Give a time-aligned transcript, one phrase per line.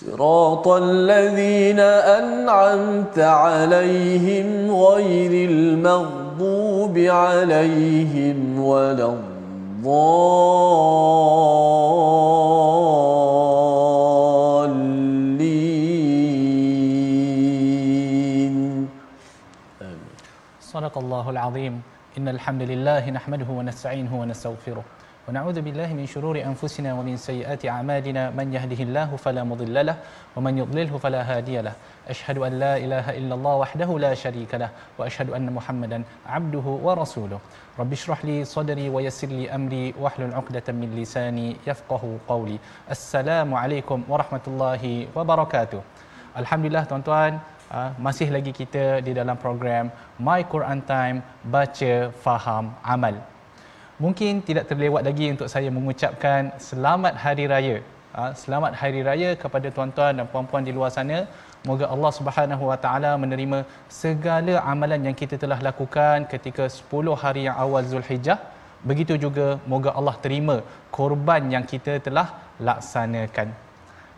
[0.00, 1.80] صراط الذين
[2.20, 9.90] أنعمت عليهم غير المغضوب عليهم ولا الضالين.
[20.60, 21.82] صدق الله العظيم.
[22.18, 24.84] إن الحمد لله نحمده ونستعينه ونستغفره.
[25.28, 28.32] ونعوذ بالله من شرور أنفسنا ومن سيئات أعمالنا.
[28.32, 29.96] من يهده الله فلا مضل له
[30.36, 31.74] ومن يضلله فلا هادي له.
[32.08, 37.40] أشهد أن لا إله إلا الله وحده لا شريك له وأشهد أن محمدا عبده ورسوله.
[37.78, 42.58] رب اشرح لي صدري ويسر لي أمري واحلل عقدة من لساني يفقه قولي.
[42.90, 44.82] السلام عليكم ورحمة الله
[45.16, 45.80] وبركاته.
[46.34, 47.42] Alhamdulillah tuan-tuan.
[47.70, 53.14] Uh, masih lagi kita di dalam program My Quran Time baca faham amal.
[54.04, 57.74] Mungkin tidak terlewat lagi untuk saya mengucapkan selamat hari raya.
[58.18, 61.18] Uh, selamat hari raya kepada tuan-tuan dan puan-puan di luar sana.
[61.68, 63.58] Moga Allah Subhanahu Wa Taala menerima
[64.02, 68.38] segala amalan yang kita telah lakukan ketika 10 hari yang awal Zulhijjah.
[68.88, 70.56] Begitu juga moga Allah terima
[70.98, 72.28] korban yang kita telah
[72.68, 73.52] laksanakan.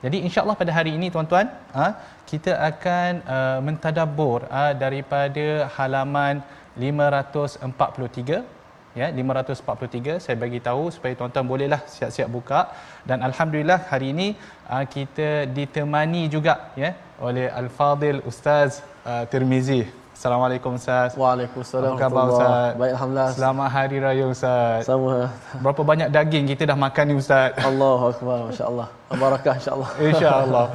[0.06, 1.86] Jadi insya-Allah pada hari ini tuan-tuan, ha,
[2.30, 6.38] kita akan uh, mentadabbur uh, daripada halaman
[6.78, 8.61] 543
[9.00, 12.60] ya 543 saya bagi tahu supaya tuan-tuan bolehlah siap-siap buka
[13.08, 14.28] dan alhamdulillah hari ini
[14.74, 16.92] uh, kita ditemani juga ya
[17.28, 19.82] oleh al-fadil ustaz uh, Tirmizi
[20.22, 21.18] Assalamualaikum Ustaz.
[21.18, 21.98] Waalaikumsalam.
[21.98, 22.72] Apa khabar Ustaz?
[22.80, 23.30] Baik Alhamdulillah.
[23.34, 24.80] Selamat Hari Raya Ustaz.
[24.86, 25.34] Sama.
[25.64, 27.58] Berapa banyak daging kita dah makan ni Ustaz?
[27.58, 28.38] Allahu Akbar.
[28.46, 28.88] Masya-Allah.
[29.22, 29.90] Barakah insya-Allah.
[29.98, 30.66] InsyaAllah.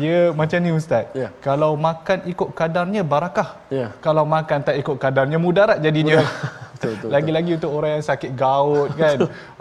[0.00, 1.04] Dia macam ni Ustaz.
[1.12, 1.28] Ya.
[1.44, 3.60] Kalau makan ikut kadarnya barakah.
[3.68, 3.92] Ya.
[4.00, 6.24] Kalau makan tak ikut kadarnya mudarat jadinya.
[6.84, 9.16] Betul, betul, Lagi-lagi untuk orang yang sakit gaut kan.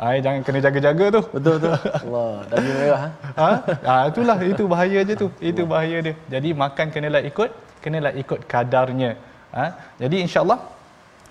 [0.06, 1.22] Ay, jangan kena jaga-jaga tu.
[1.36, 1.74] Betul betul.
[2.04, 3.10] Allah, daging merah ha.
[3.44, 3.52] Ha?
[3.88, 3.96] ha?
[4.12, 5.28] itulah itu bahaya je tu.
[5.52, 6.14] Itu bahaya dia.
[6.34, 7.50] Jadi makan kenalah ikut
[7.84, 9.12] kenalah ikut kadarnya.
[9.56, 9.66] Ha?
[10.04, 10.60] Jadi insya-Allah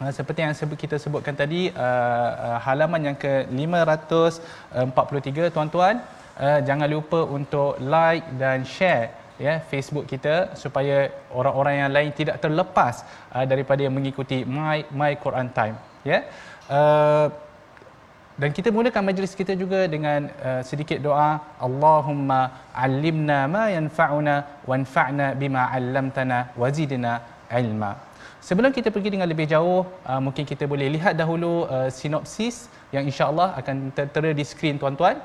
[0.03, 0.51] Ha, seperti yang
[0.83, 6.03] kita sebutkan tadi uh, uh, halaman yang ke 543 tuan-tuan
[6.43, 12.37] uh, jangan lupa untuk like dan share ya Facebook kita supaya orang-orang yang lain tidak
[12.45, 16.27] terlepas uh, daripada mengikuti my my Quran time ya.
[16.69, 17.29] Uh,
[18.41, 21.37] dan kita mulakan majlis kita juga dengan uh, sedikit doa.
[21.61, 27.21] Allahumma allimna ma yanfa'una wanfa'na bima 'allamtana wazidna
[27.53, 27.93] ilma.
[28.43, 33.05] Sebelum kita pergi dengan lebih jauh, uh, mungkin kita boleh lihat dahulu uh, sinopsis yang
[33.07, 35.21] insya-Allah akan tertera di skrin tuan-tuan.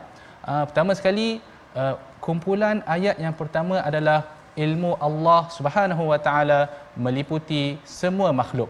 [0.46, 1.42] Uh, pertama sekali,
[1.74, 4.20] uh, kumpulan ayat yang pertama adalah
[4.66, 6.60] ilmu Allah Subhanahu Wa Taala
[7.06, 7.64] meliputi
[8.00, 8.70] semua makhluk.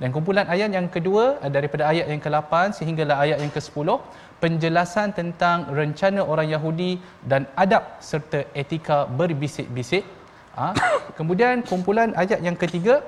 [0.00, 3.88] Dan kumpulan ayat yang kedua uh, daripada ayat yang ke-8 sehinggalah ayat yang ke-10
[4.42, 6.98] penjelasan tentang rencana orang Yahudi
[7.30, 10.02] dan adab serta etika berbisik-bisik.
[10.58, 10.74] Uh,
[11.18, 13.02] kemudian kumpulan ayat yang ketiga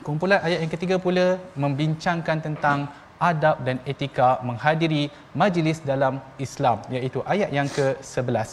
[0.00, 2.88] Kumpulan ayat yang ketiga pula membincangkan tentang
[3.28, 5.02] adab dan etika menghadiri
[5.42, 6.14] majlis dalam
[6.46, 8.50] Islam iaitu ayat yang ke-11.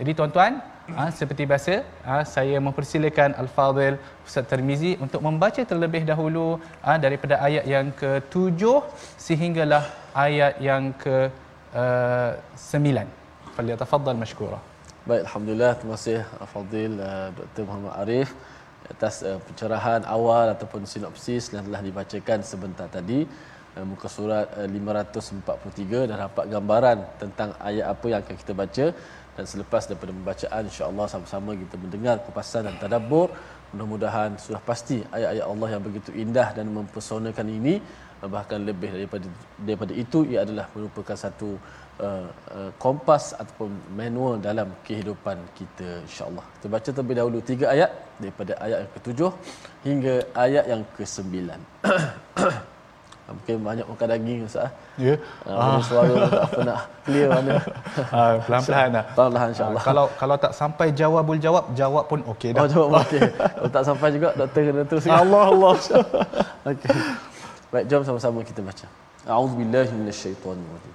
[0.00, 0.52] Jadi tuan-tuan,
[0.96, 1.74] ha, seperti biasa,
[2.08, 3.96] ha, saya mempersilakan Al-Fadhil
[4.28, 6.46] Ustaz Termizi untuk membaca terlebih dahulu
[6.86, 8.62] ha, daripada ayat yang ke-7
[9.26, 9.84] sehinggalah
[10.26, 12.76] ayat yang ke-9.
[13.56, 14.60] Falyatafaddal mashkura.
[15.08, 16.20] Baik, alhamdulillah terima kasih
[16.52, 17.62] Fadil uh, Dr.
[17.68, 18.28] Muhammad Arif
[18.92, 23.24] atas uh, pencerahan awal ataupun sinopsis yang telah dibacakan sebentar tadi
[23.90, 28.86] muka surat uh, 543 dan dapat gambaran tentang ayat apa yang akan kita baca.
[29.36, 33.28] Dan selepas daripada pembacaan insya-Allah sama-sama kita mendengar kupasan dan tadabbur.
[33.70, 37.74] Mudah-mudahan sudah pasti ayat-ayat Allah yang begitu indah dan mempesonakan ini.
[38.20, 39.26] Bahkan lebih daripada
[39.66, 41.56] daripada itu ia adalah merupakan satu
[42.04, 43.70] uh, uh, kompas ataupun
[44.00, 46.44] manual dalam kehidupan kita insyaallah.
[46.58, 47.90] Kita baca terlebih dahulu tiga ayat
[48.20, 49.30] daripada ayat yang ketujuh
[49.88, 50.14] hingga
[50.46, 51.60] ayat yang kesembilan
[53.30, 54.66] Mungkin banyak makan daging Ustaz.
[54.66, 54.70] Ah.
[54.98, 55.14] Ya.
[55.14, 55.18] Yeah.
[55.46, 57.52] Uh, suara apa nak clear mana.
[58.10, 59.04] Uh, pelan-pelan lah.
[59.14, 59.82] Pelan-pelan insyaAllah.
[59.82, 62.66] Uh, kalau kalau tak sampai jawabul jawab, jawab pun okey dah.
[62.66, 63.22] Oh, jawab okey.
[63.30, 65.04] kalau tak sampai juga, doktor kena terus.
[65.06, 65.74] Allah, Allah.
[66.74, 66.90] okey.
[67.70, 68.86] Baik, jom sama-sama kita baca.
[69.30, 70.94] A'udzubillahi minasyaitonirrajim.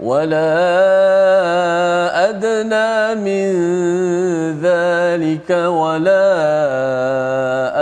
[0.00, 0.48] ولا
[2.28, 3.50] أدنى من
[4.60, 6.26] ذلك ولا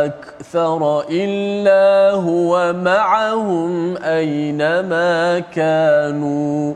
[0.05, 6.75] أكثر إلا هو معهم أينما كانوا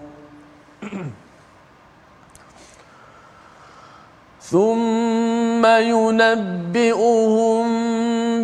[4.53, 7.67] ثم ينبئهم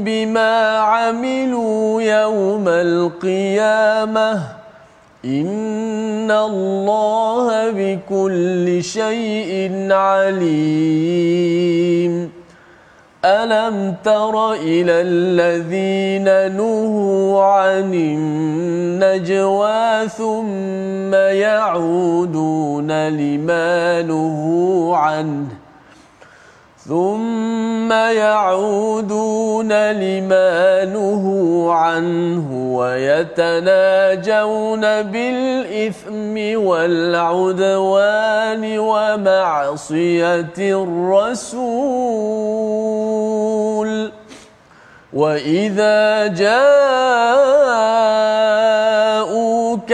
[0.04, 4.57] بما عملوا يوم القيامه
[5.24, 11.58] إن الله بكل شيء عليم.
[13.24, 19.78] ألم تر إلى الذين نهوا عن النجوى
[20.08, 25.57] ثم يعودون لما نهوا عنه
[26.88, 41.48] ثم يعودون لما نهوا عنه ويتناجون بالإثم والعدوان ومعصية الرسول
[45.12, 46.68] وإذا جاءوك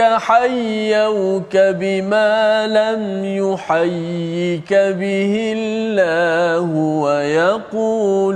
[0.01, 6.61] حيوك بما لم يحيك به الله
[7.01, 8.35] ويقولون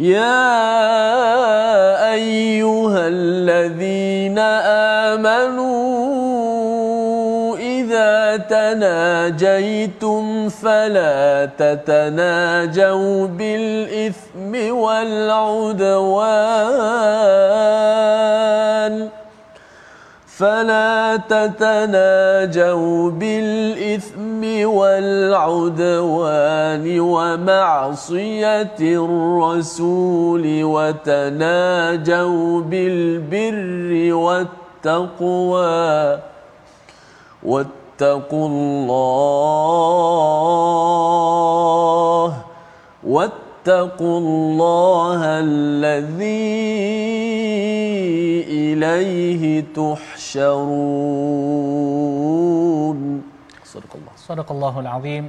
[0.00, 0.52] يا
[2.12, 4.38] أيها الذين
[5.12, 6.00] آمنوا
[7.56, 16.40] إذا تناجيتم فلا تتناجوا بالإثم والعدوان
[20.40, 36.18] فلا تتناجوا بالإثم والعدوان ومعصية الرسول وتناجوا بالبر والتقوى.
[37.42, 39.60] واتقوا الله
[43.04, 46.60] واتقوا الله الذي
[48.48, 50.19] إليه تحشرون.
[50.30, 51.78] yuhsharun
[53.66, 55.24] Sadaqallah Sadaqallahul Azim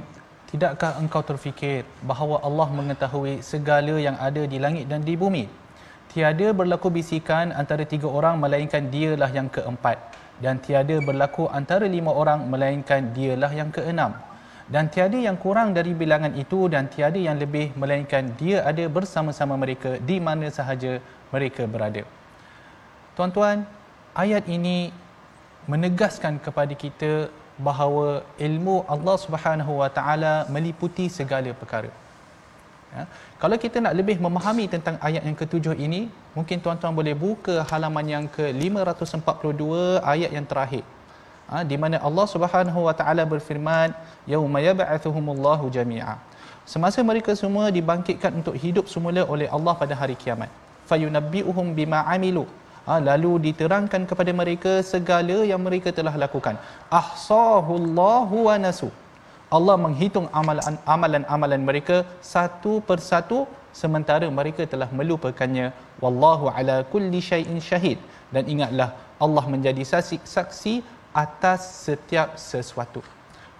[0.52, 5.48] Tidakkah engkau terfikir bahawa Allah mengetahui segala yang ada di langit dan di bumi?
[6.12, 9.96] Tiada berlaku bisikan antara tiga orang melainkan dialah yang keempat.
[10.44, 14.12] Dan tiada berlaku antara lima orang melainkan dialah yang keenam.
[14.68, 19.56] Dan tiada yang kurang dari bilangan itu dan tiada yang lebih melainkan dia ada bersama-sama
[19.56, 21.00] mereka di mana sahaja
[21.32, 22.04] mereka berada.
[23.16, 23.64] Tuan-tuan,
[24.12, 24.92] ayat ini
[25.72, 27.32] menegaskan kepada kita
[27.66, 31.90] bahawa ilmu Allah Subhanahu Wa Taala meliputi segala perkara.
[32.92, 33.04] Ya.
[33.42, 38.06] Kalau kita nak lebih memahami tentang ayat yang ketujuh ini, mungkin tuan-tuan boleh buka halaman
[38.14, 39.64] yang ke-542
[40.14, 40.84] ayat yang terakhir.
[41.48, 43.96] Ha, di mana Allah Subhanahu Wa Taala berfirman,
[44.28, 46.16] "Yauma yab'atsuhumullahu jami'a."
[46.72, 50.52] Semasa mereka semua dibangkitkan untuk hidup semula oleh Allah pada hari kiamat.
[50.90, 52.44] Fayunabbi'uhum bima 'amilu
[52.88, 56.56] ha, lalu diterangkan kepada mereka segala yang mereka telah lakukan.
[57.00, 58.90] Ahsahullahu wa nasu.
[59.56, 60.26] Allah menghitung
[60.92, 61.96] amalan-amalan mereka
[62.34, 63.38] satu persatu
[63.80, 65.66] sementara mereka telah melupakannya.
[66.02, 67.98] Wallahu ala kulli syai'in syahid.
[68.34, 70.74] Dan ingatlah Allah menjadi saksi saksi
[71.24, 73.04] atas setiap sesuatu.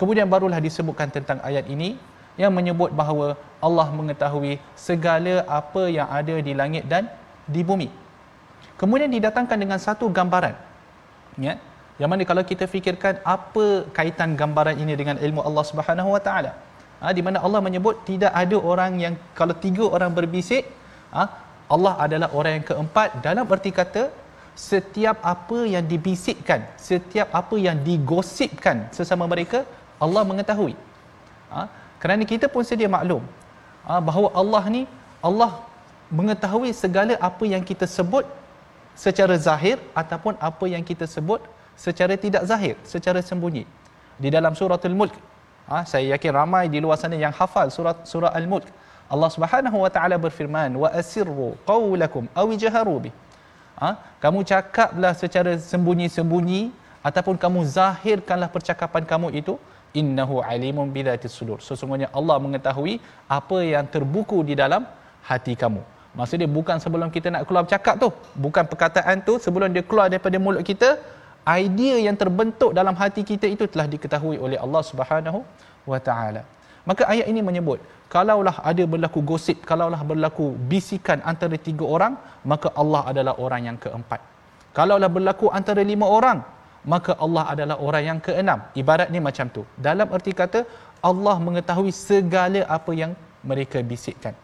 [0.01, 2.01] Kemudian barulah disebutkan tentang ayat ini
[2.41, 4.57] yang menyebut bahawa Allah mengetahui
[4.89, 7.05] segala apa yang ada di langit dan
[7.45, 8.02] di bumi
[8.81, 10.55] kemudian didatangkan dengan satu gambaran.
[11.41, 11.57] Ya
[12.01, 13.65] yang mana kalau kita fikirkan apa
[13.97, 16.53] kaitan gambaran ini dengan ilmu Allah Subhanahu Wa Taala?
[17.03, 20.65] Ha, di mana Allah menyebut tidak ada orang yang kalau tiga orang berbisik
[21.15, 21.23] ha,
[21.75, 23.09] Allah adalah orang yang keempat.
[23.27, 24.03] Dalam erti kata
[24.71, 29.63] setiap apa yang dibisikkan setiap apa yang digosipkan sesama mereka
[30.03, 30.75] Allah mengetahui.
[31.53, 31.69] Ha,
[32.03, 33.23] kerana kita pun sedia maklum
[33.87, 34.83] ha, bahawa Allah ni
[35.29, 35.53] Allah
[36.09, 38.25] mengetahui segala apa yang kita sebut
[38.95, 41.41] secara zahir ataupun apa yang kita sebut
[41.77, 43.65] secara tidak zahir secara sembunyi
[44.21, 45.17] di dalam surah al-mulk
[45.71, 48.67] Ha, saya yakin ramai di luar sana yang hafal surat surah Al-Mulk.
[49.13, 53.11] Allah Subhanahu wa taala berfirman, "Wa asirru qawlakum aw jaharu bi."
[53.79, 56.63] Ha, kamu cakaplah secara sembunyi-sembunyi
[57.03, 59.55] ataupun kamu zahirkanlah percakapan kamu itu
[59.95, 61.59] innahu alimun bidzatis sudur.
[61.69, 62.99] Sesungguhnya Allah mengetahui
[63.39, 64.87] apa yang terbuku di dalam
[65.23, 65.83] hati kamu.
[66.13, 70.37] Maksudnya bukan sebelum kita nak keluar bercakap tu, bukan perkataan tu sebelum dia keluar daripada
[70.37, 71.01] mulut kita,
[71.49, 75.41] idea yang terbentuk dalam hati kita itu telah diketahui oleh Allah Subhanahu
[75.89, 76.43] wa taala.
[76.85, 77.79] Maka ayat ini menyebut,
[78.13, 82.15] kalaulah ada berlaku gosip, kalaulah berlaku bisikan antara tiga orang,
[82.53, 84.21] maka Allah adalah orang yang keempat.
[84.77, 86.39] Kalaulah berlaku antara lima orang,
[86.93, 88.59] maka Allah adalah orang yang keenam.
[88.75, 89.63] Ibaratnya macam tu.
[89.79, 90.67] Dalam erti kata,
[91.11, 93.13] Allah mengetahui segala apa yang
[93.47, 94.35] mereka bisikkan.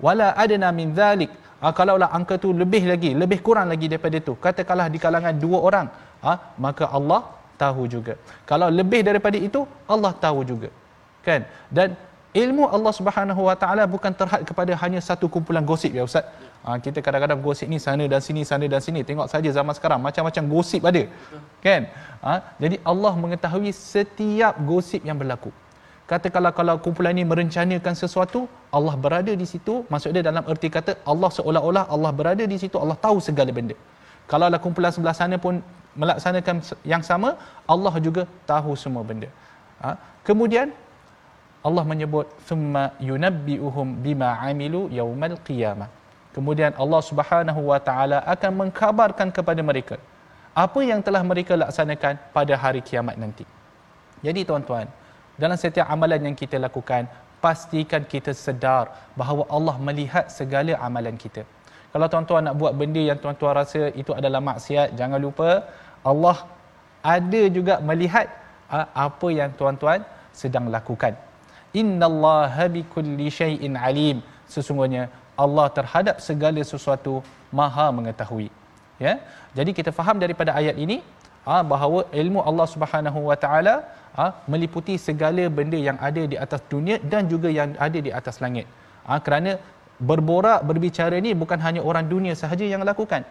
[0.00, 1.30] Wala adna min dhalik.
[1.62, 4.36] Ha, kalaulah angka tu lebih lagi, lebih kurang lagi daripada tu.
[4.36, 5.86] Katakanlah di kalangan dua orang,
[6.20, 7.20] ha, maka Allah
[7.56, 8.14] tahu juga.
[8.50, 10.68] Kalau lebih daripada itu, Allah tahu juga.
[11.24, 11.48] Kan?
[11.72, 11.96] Dan
[12.36, 16.28] ilmu Allah Subhanahu Wa Taala bukan terhad kepada hanya satu kumpulan gosip ya Ustaz.
[16.64, 19.00] Ha, kita kadang-kadang gosip ni sana dan sini, sana dan sini.
[19.00, 21.02] Tengok saja zaman sekarang macam-macam gosip ada.
[21.64, 21.88] Kan?
[22.24, 25.52] Ha, jadi Allah mengetahui setiap gosip yang berlaku.
[26.10, 29.74] Katakanlah kalau kumpulan ini merencanakan sesuatu, Allah berada di situ.
[29.92, 33.76] Maksudnya dalam erti kata Allah seolah-olah Allah berada di situ, Allah tahu segala benda.
[34.28, 35.64] Kalau lah kumpulan sebelah sana pun
[35.98, 36.56] melaksanakan
[36.92, 37.38] yang sama
[37.74, 39.28] Allah juga tahu semua benda
[39.82, 39.94] ha?
[40.26, 40.74] kemudian
[41.64, 45.88] Allah menyebut thumma yunabbi'uhum bima amilu yaumal qiyamah
[46.34, 49.96] kemudian Allah Subhanahu wa taala akan mengkabarkan kepada mereka
[50.64, 53.46] apa yang telah mereka laksanakan pada hari kiamat nanti
[54.26, 54.90] jadi tuan-tuan
[55.42, 57.04] dalam setiap amalan yang kita lakukan
[57.44, 58.84] pastikan kita sedar
[59.20, 61.42] bahawa Allah melihat segala amalan kita
[61.92, 65.50] kalau tuan-tuan nak buat benda yang tuan-tuan rasa itu adalah maksiat jangan lupa
[66.10, 66.36] Allah
[67.04, 68.26] ada juga melihat
[68.72, 70.00] uh, apa yang tuan-tuan
[70.40, 71.14] sedang lakukan.
[71.80, 74.18] Innallaha bikulli syai'in alim.
[74.54, 75.02] Sesungguhnya
[75.44, 77.14] Allah terhadap segala sesuatu
[77.58, 78.48] Maha mengetahui.
[79.04, 79.12] Ya.
[79.58, 80.96] Jadi kita faham daripada ayat ini
[81.52, 83.74] uh, bahawa ilmu Allah Subhanahu wa taala
[84.22, 88.38] uh, meliputi segala benda yang ada di atas dunia dan juga yang ada di atas
[88.44, 88.66] langit.
[89.08, 89.52] Uh, kerana
[90.10, 93.22] berborak berbicara ni bukan hanya orang dunia sahaja yang lakukan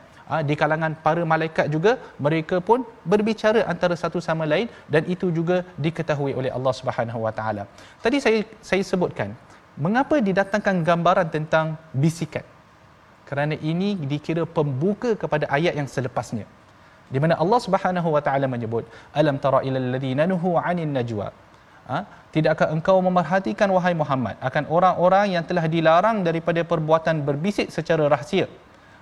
[0.48, 1.92] di kalangan para malaikat juga
[2.26, 2.80] mereka pun
[3.12, 7.64] berbicara antara satu sama lain dan itu juga diketahui oleh Allah Subhanahu Wa Taala.
[8.00, 8.40] Tadi saya
[8.70, 9.36] saya sebutkan
[9.86, 12.46] mengapa didatangkan gambaran tentang bisikan.
[13.28, 16.46] Kerana ini dikira pembuka kepada ayat yang selepasnya.
[17.14, 18.86] Di mana Allah Subhanahu Wa Taala menyebut
[19.22, 21.28] alam tara ilal ladzina nuhu 'anil najwa.
[21.92, 21.98] Ha?
[22.34, 28.48] Tidakkah engkau memerhatikan wahai Muhammad akan orang-orang yang telah dilarang daripada perbuatan berbisik secara rahsia?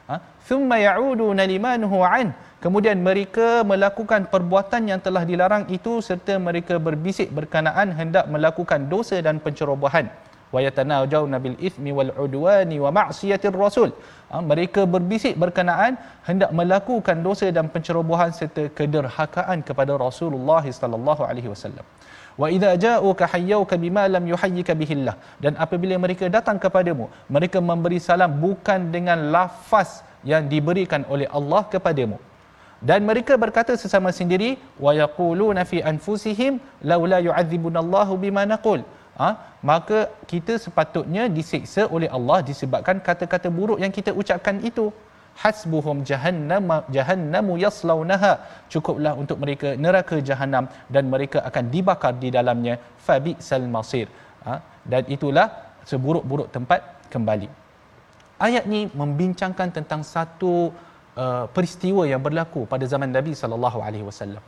[0.09, 0.15] Ha?
[0.47, 7.29] thumma ya'uduna limanhu an kemudian mereka melakukan perbuatan yang telah dilarang itu serta mereka berbisik
[7.37, 10.09] berkenaan hendak melakukan dosa dan pencerobohan
[10.55, 13.89] wa yatanajawna bil ithmi wal udwani wa ma'siyatir rasul
[14.51, 15.95] mereka berbisik berkenaan
[16.27, 21.85] hendak melakukan dosa dan pencerobohan serta kederhakaan kepada Rasulullah sallallahu alaihi wasallam.
[22.41, 27.05] wa idza ja'uka hayyuka bima lam yuhayyika bihillah dan apabila mereka datang kepadamu
[27.35, 29.89] mereka memberi salam bukan dengan lafaz
[30.31, 32.17] yang diberikan oleh Allah kepadamu.
[32.89, 36.57] Dan mereka berkata sesama sendiri wa yaquluna fi anfusihim
[36.91, 38.81] laula yu'adzibunallahu bima naqul
[39.19, 39.29] ha?
[39.69, 39.99] maka
[40.31, 44.87] kita sepatutnya disiksa oleh Allah disebabkan kata-kata buruk yang kita ucapkan itu.
[45.41, 48.33] Hasbuhum jahannam jahannamu yaslaunaha.
[48.73, 52.75] Cukuplah untuk mereka neraka jahanam dan mereka akan dibakar di dalamnya.
[52.99, 54.07] Fabi sal masir.
[54.47, 54.55] Ha?
[54.91, 55.47] dan itulah
[55.85, 56.81] seburuk-buruk tempat
[57.13, 57.49] kembali.
[58.41, 60.73] Ayat ni membincangkan tentang satu
[61.13, 64.41] uh, peristiwa yang berlaku pada zaman Nabi sallallahu alaihi wasallam.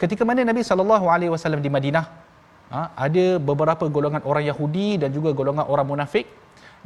[0.00, 2.04] Ketika mana Nabi sallallahu alaihi wasallam di Madinah
[2.70, 2.92] ha?
[3.06, 6.26] ada beberapa golongan orang Yahudi dan juga golongan orang munafik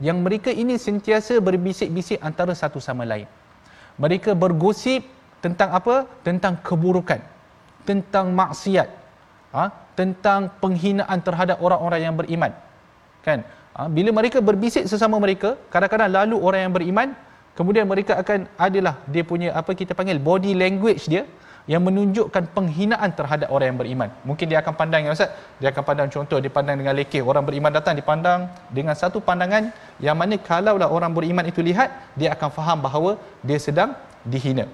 [0.01, 3.29] yang mereka ini sentiasa berbisik-bisik antara satu sama lain.
[4.01, 5.05] Mereka bergosip
[5.45, 6.09] tentang apa?
[6.25, 7.21] Tentang keburukan,
[7.85, 8.89] tentang maksiat,
[9.53, 9.65] ha?
[9.93, 12.53] tentang penghinaan terhadap orang-orang yang beriman.
[13.21, 13.45] Kan?
[13.77, 13.93] Ha?
[13.93, 17.09] Bila mereka berbisik sesama mereka, kadang-kadang lalu orang yang beriman,
[17.53, 21.29] kemudian mereka akan adalah dia punya apa kita panggil body language dia
[21.73, 24.09] yang menunjukkan penghinaan terhadap orang yang beriman.
[24.29, 25.31] Mungkin dia akan pandang ya Ustaz,
[25.63, 27.23] dia akan pandang contoh dia pandang dengan lekeh.
[27.31, 29.71] Orang beriman datang dipandang dengan satu pandangan
[30.07, 33.11] yang mana kalaulah orang beriman itu lihat, dia akan faham bahawa
[33.49, 33.95] dia sedang
[34.33, 34.67] dihina.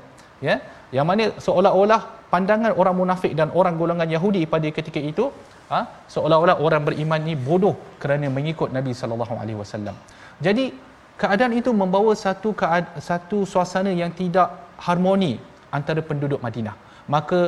[0.47, 0.57] Ya.
[0.97, 2.01] Yang mana seolah-olah
[2.33, 5.29] pandangan orang munafik dan orang golongan Yahudi pada ketika itu
[5.69, 5.81] ha,
[6.15, 9.97] seolah-olah orang beriman ni bodoh kerana mengikut Nabi sallallahu alaihi wasallam.
[10.47, 10.73] Jadi
[11.21, 12.57] keadaan itu membawa satu
[13.11, 14.49] satu suasana yang tidak
[14.87, 15.37] harmoni
[15.79, 16.86] antara penduduk Madinah.
[17.15, 17.41] Maka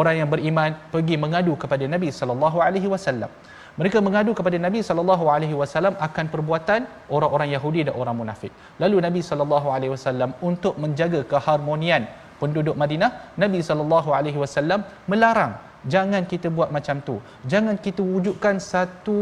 [0.00, 3.30] orang yang beriman pergi mengadu kepada Nabi sallallahu alaihi wasallam.
[3.76, 6.80] Mereka mengadu kepada Nabi sallallahu alaihi wasallam akan perbuatan
[7.16, 8.52] orang-orang Yahudi dan orang munafik.
[8.82, 12.08] Lalu Nabi sallallahu alaihi wasallam untuk menjaga keharmonian
[12.40, 14.80] penduduk Madinah, Nabi sallallahu alaihi wasallam
[15.12, 15.52] melarang
[15.94, 17.16] jangan kita buat macam tu.
[17.52, 19.18] Jangan kita wujudkan satu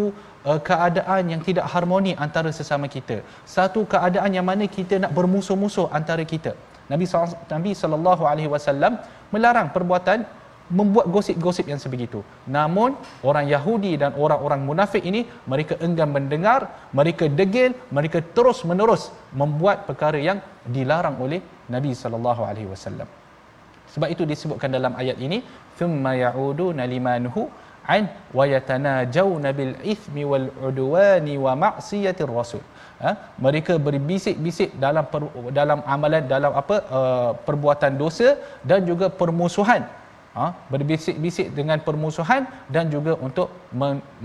[0.49, 3.21] uh, keadaan yang tidak harmoni antara sesama kita.
[3.57, 6.55] Satu keadaan yang mana kita nak bermusuh-musuh antara kita.
[6.93, 7.05] Nabi
[7.55, 9.01] Nabi sallallahu alaihi wasallam
[9.35, 10.25] melarang perbuatan
[10.73, 12.25] membuat gosip-gosip yang sebegitu.
[12.49, 19.85] Namun orang Yahudi dan orang-orang munafik ini mereka enggan mendengar, mereka degil, mereka terus-menerus membuat
[19.85, 23.09] perkara yang dilarang oleh Nabi sallallahu alaihi wasallam.
[23.93, 25.45] Sebab itu disebutkan dalam ayat ini,
[25.77, 27.47] "Thumma ya'uduna limanuhu
[27.85, 32.65] an wa yatanajawna bil ithmi wal udwani wa ma'siyatir rasul."
[33.05, 33.11] Ha?
[33.47, 35.23] mereka berbisik-bisik dalam per,
[35.59, 38.29] dalam amalan dalam apa uh, perbuatan dosa
[38.71, 39.83] dan juga permusuhan
[40.39, 40.47] ha?
[40.73, 42.43] berbisik-bisik dengan permusuhan
[42.75, 43.49] dan juga untuk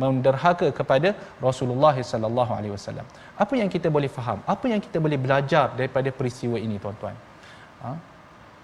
[0.02, 1.10] menderhaka kepada
[1.48, 3.06] Rasulullah sallallahu alaihi wasallam.
[3.44, 4.40] Apa yang kita boleh faham?
[4.56, 7.16] Apa yang kita boleh belajar daripada peristiwa ini tuan-tuan?
[7.86, 7.92] Ha?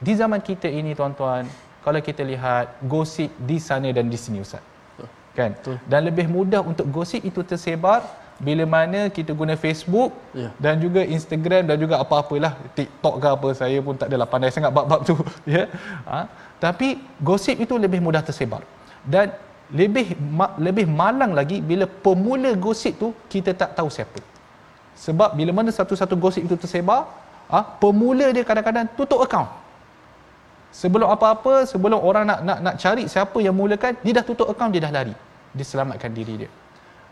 [0.06, 1.46] Di zaman kita ini tuan-tuan,
[1.86, 4.64] kalau kita lihat gosip di sana dan di sini ustaz.
[5.38, 5.52] Kan?
[5.92, 8.02] Dan lebih mudah untuk gosip itu tersebar
[8.36, 10.52] bila mana kita guna Facebook ya.
[10.60, 14.76] dan juga Instagram dan juga apa-apalah TikTok ke apa saya pun tak adalah pandai sangat
[14.76, 15.16] bab-bab tu
[15.56, 15.72] ya.
[16.04, 16.28] Ha?
[16.60, 18.64] tapi gosip itu lebih mudah tersebar.
[19.06, 19.32] Dan
[19.72, 24.20] lebih ma- lebih malang lagi bila pemula gosip tu kita tak tahu siapa.
[25.00, 27.08] Sebab bila mana satu-satu gosip itu tersebar
[27.48, 27.64] ha?
[27.64, 29.48] pemula dia kadang-kadang tutup akaun
[30.76, 34.76] sebelum apa-apa sebelum orang nak nak nak cari siapa yang mulakan dia dah tutup akaun
[34.76, 35.16] dia dah lari.
[35.56, 36.52] Dia selamatkan diri dia.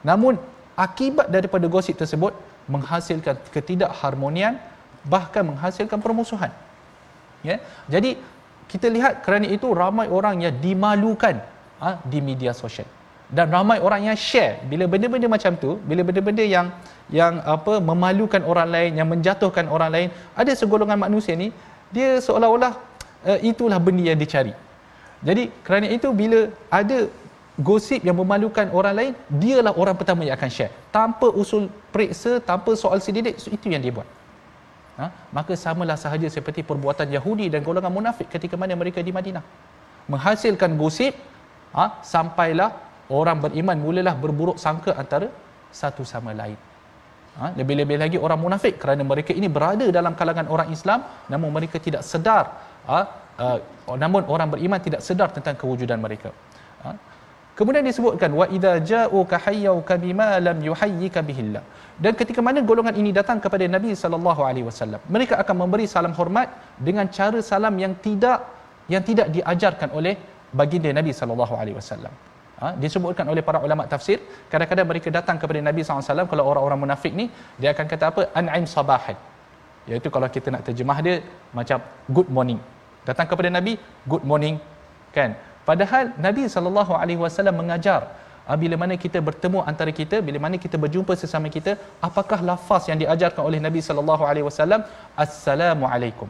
[0.03, 0.35] Namun
[0.75, 2.33] akibat daripada gosip tersebut
[2.69, 4.57] menghasilkan ketidakharmonian
[5.03, 6.51] bahkan menghasilkan permusuhan.
[7.43, 7.59] Ya?
[7.91, 8.15] Jadi
[8.71, 11.43] kita lihat kerana itu ramai orang yang dimalukan
[11.83, 12.87] ha, di media sosial.
[13.33, 14.61] Dan ramai orang yang share.
[14.71, 16.69] Bila benda-benda macam tu bila benda-benda yang
[17.11, 20.07] yang apa memalukan orang lain yang menjatuhkan orang lain
[20.37, 21.49] ada segolongan manusia ni
[21.95, 22.73] dia seolah-olah
[23.27, 24.53] uh, itulah benda yang dicari.
[25.23, 27.07] Jadi kerana itu bila ada
[27.59, 32.73] gosip yang memalukan orang lain dialah orang pertama yang akan share tanpa usul periksa tanpa
[32.73, 34.07] soal sedidik itu yang dia buat
[34.97, 35.05] ha?
[35.29, 39.45] maka samalah sahaja seperti perbuatan Yahudi dan golongan munafik ketika mana mereka di Madinah
[40.09, 41.13] menghasilkan gosip
[41.77, 42.01] ha?
[42.01, 42.73] sampailah
[43.13, 45.29] orang beriman mulalah berburuk sangka antara
[45.69, 46.57] satu sama lain
[47.37, 47.53] ha?
[47.53, 52.01] lebih-lebih lagi orang munafik kerana mereka ini berada dalam kalangan orang Islam namun mereka tidak
[52.01, 52.45] sedar
[52.89, 52.99] ha?
[53.37, 53.59] uh,
[53.93, 56.33] namun orang beriman tidak sedar tentang kewujudan mereka
[56.81, 57.12] ha?
[57.59, 61.61] Kemudian disebutkan wa idza ja'uka hayyuka bima lam yuhayyika bihillah.
[62.03, 66.13] Dan ketika mana golongan ini datang kepada Nabi sallallahu alaihi wasallam, mereka akan memberi salam
[66.19, 66.49] hormat
[66.87, 68.39] dengan cara salam yang tidak
[68.93, 70.17] yang tidak diajarkan oleh
[70.59, 72.13] baginda Nabi sallallahu alaihi wasallam.
[72.63, 74.17] Ha, disebutkan oleh para ulama tafsir,
[74.51, 77.25] kadang-kadang mereka datang kepada Nabi SAW kalau orang-orang munafik ni,
[77.59, 78.21] dia akan kata apa?
[78.39, 79.17] An'im sabahan.
[79.89, 81.15] Iaitu kalau kita nak terjemah dia,
[81.51, 82.59] macam good morning.
[83.03, 83.75] Datang kepada Nabi,
[84.07, 84.55] good morning.
[85.11, 85.35] Kan?
[85.69, 87.99] Padahal Nabi sallallahu alaihi wasallam mengajar
[88.47, 91.73] ah, bila mana kita bertemu antara kita, bila mana kita berjumpa sesama kita,
[92.07, 94.83] apakah lafaz yang diajarkan oleh Nabi sallallahu alaihi wasallam?
[95.25, 96.27] Assalamu alaikum.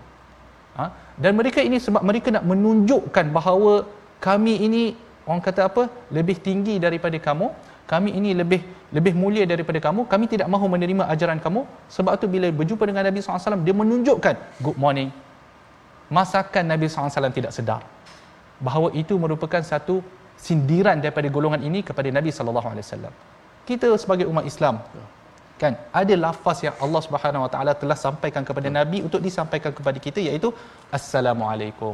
[0.77, 0.85] Ha?
[1.23, 3.73] Dan mereka ini sebab mereka nak menunjukkan bahawa
[4.27, 4.83] kami ini
[5.25, 5.83] orang kata apa?
[6.17, 7.49] lebih tinggi daripada kamu,
[7.89, 8.61] kami ini lebih
[8.97, 11.61] lebih mulia daripada kamu, kami tidak mahu menerima ajaran kamu.
[11.95, 15.09] Sebab tu bila berjumpa dengan Nabi SAW, dia menunjukkan good morning.
[16.13, 17.81] Masakan Nabi SAW tidak sedar
[18.63, 19.99] bahawa itu merupakan satu
[20.39, 23.13] sindiran daripada golongan ini kepada Nabi sallallahu alaihi wasallam.
[23.67, 24.79] Kita sebagai umat Islam
[25.61, 25.73] kan?
[25.99, 30.19] Ada lafaz yang Allah Subhanahu Wa Taala telah sampaikan kepada nabi untuk disampaikan kepada kita
[30.27, 30.49] iaitu
[30.97, 31.93] assalamualaikum.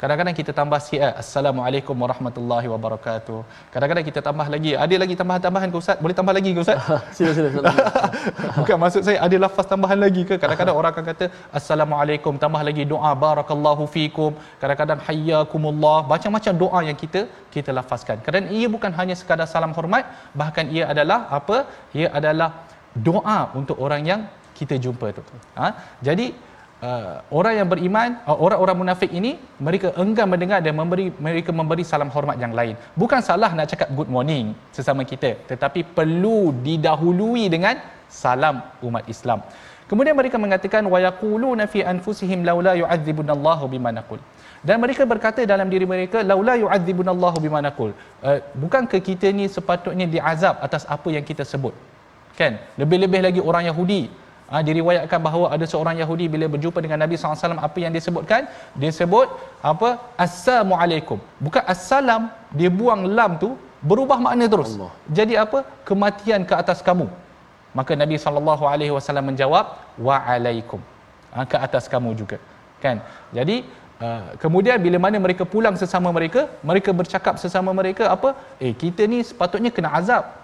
[0.00, 3.38] Kadang-kadang kita tambah sikit eh, assalamualaikum warahmatullahi wabarakatuh.
[3.74, 5.96] Kadang-kadang kita tambah lagi ada lagi tambahan-tambahan ke ustaz?
[6.04, 6.78] Boleh tambah lagi ke ustaz?
[7.16, 7.72] Sila sila.
[8.58, 10.36] Bukan maksud saya ada lafaz tambahan lagi ke?
[10.42, 11.26] Kadang-kadang orang akan kata
[11.60, 14.32] assalamualaikum tambah lagi doa barakallahu fikum.
[14.62, 17.22] Kadang-kadang hayyakumullah macam-macam doa yang kita
[17.56, 18.18] kita lafazkan.
[18.26, 20.04] Kerana ia bukan hanya sekadar salam hormat
[20.42, 21.58] bahkan ia adalah apa?
[22.00, 22.50] Ia adalah
[22.94, 24.20] doa untuk orang yang
[24.54, 25.22] kita jumpa tu.
[25.58, 25.98] Ha?
[25.98, 26.30] Jadi
[26.78, 31.82] uh, orang yang beriman, uh, orang-orang munafik ini mereka enggan mendengar dan memberi mereka memberi
[31.82, 32.74] salam hormat yang lain.
[32.94, 39.42] Bukan salah nak cakap good morning sesama kita, tetapi perlu didahului dengan salam umat Islam.
[39.90, 44.20] Kemudian mereka mengatakan wa yaquluna fi anfusihim laula yu'adzibunallahu bima naqul.
[44.64, 47.90] Dan mereka berkata dalam diri mereka laula yu'adzibunallahu bima naqul.
[48.24, 51.76] Uh, bukankah kita ni sepatutnya diazab atas apa yang kita sebut?
[52.40, 52.52] Kan?
[52.80, 54.02] Lebih-lebih lagi orang Yahudi.
[54.44, 58.44] Ha, diriwayatkan bahawa ada seorang Yahudi bila berjumpa dengan Nabi SAW apa yang dia sebutkan
[58.76, 59.28] dia sebut
[59.64, 59.96] apa?
[60.20, 64.76] Assalamualaikum bukan assalam dia buang lam tu berubah makna terus.
[64.76, 64.92] Allah.
[65.08, 65.64] jadi apa?
[65.88, 67.08] Kematian ke atas kamu.
[67.72, 70.78] Maka Nabi SAW menjawab waalaikum
[71.32, 72.38] ha, ke atas kamu juga.
[72.84, 73.00] Kan?
[73.32, 78.34] Jadi Uh, kemudian bila mana mereka pulang sesama mereka mereka bercakap sesama mereka apa?
[78.58, 80.34] Eh kita ni sepatutnya kena azab.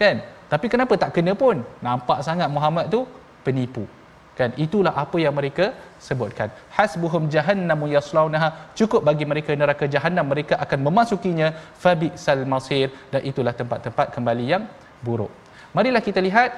[0.00, 1.56] Kan tapi kenapa tak kena pun?
[1.86, 3.00] Nampak sangat Muhammad tu
[3.44, 3.84] penipu.
[4.38, 5.66] Kan itulah apa yang mereka
[6.06, 6.48] sebutkan.
[6.76, 11.48] Hasbuhum jahannamu yaslaunaha cukup bagi mereka neraka jahanam mereka akan memasukinya
[11.82, 14.64] fabi sal masir dan itulah tempat-tempat kembali yang
[15.06, 15.32] buruk.
[15.76, 16.50] Marilah kita lihat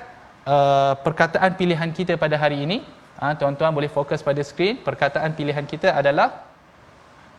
[0.54, 2.78] uh, perkataan pilihan kita pada hari ini.
[3.22, 4.82] Ha, tuan-tuan boleh fokus pada skrin.
[4.88, 6.28] Perkataan pilihan kita adalah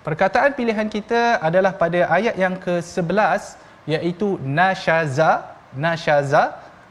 [0.08, 3.60] perkataan pilihan kita adalah pada ayat yang ke-11
[3.92, 6.44] iaitu nasyaza nasyaza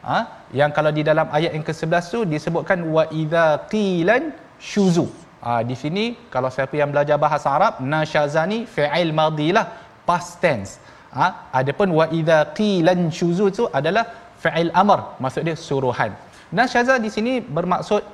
[0.04, 0.18] ha?
[0.58, 4.30] yang kalau di dalam ayat yang ke-11 tu disebutkan wa idza qilan
[4.70, 5.06] syuzu
[5.44, 9.66] ha, di sini kalau siapa yang belajar bahasa Arab nasyaza ni fi'il madilah
[10.08, 10.76] past tense
[11.16, 11.48] ha?
[11.60, 14.04] adapun wa idza qilan syuzu tu adalah
[14.44, 16.12] fi'il amr maksud dia suruhan
[16.60, 18.04] nasyaza di sini bermaksud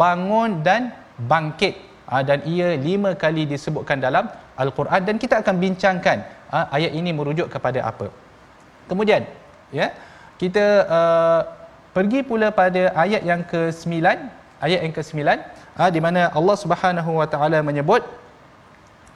[0.00, 0.92] bangun dan
[1.32, 1.74] bangkit
[2.10, 4.28] ha, dan ia lima kali disebutkan dalam
[4.64, 6.18] al-Quran dan kita akan bincangkan
[6.52, 8.08] ha, ayat ini merujuk kepada apa
[8.90, 9.24] kemudian
[9.72, 9.90] ya yeah,
[10.42, 10.66] kita
[10.98, 11.40] uh,
[11.96, 13.94] pergi pula pada ayat yang ke-9
[14.66, 18.02] ayat yang ke-9 uh, di mana Allah Subhanahu wa taala menyebut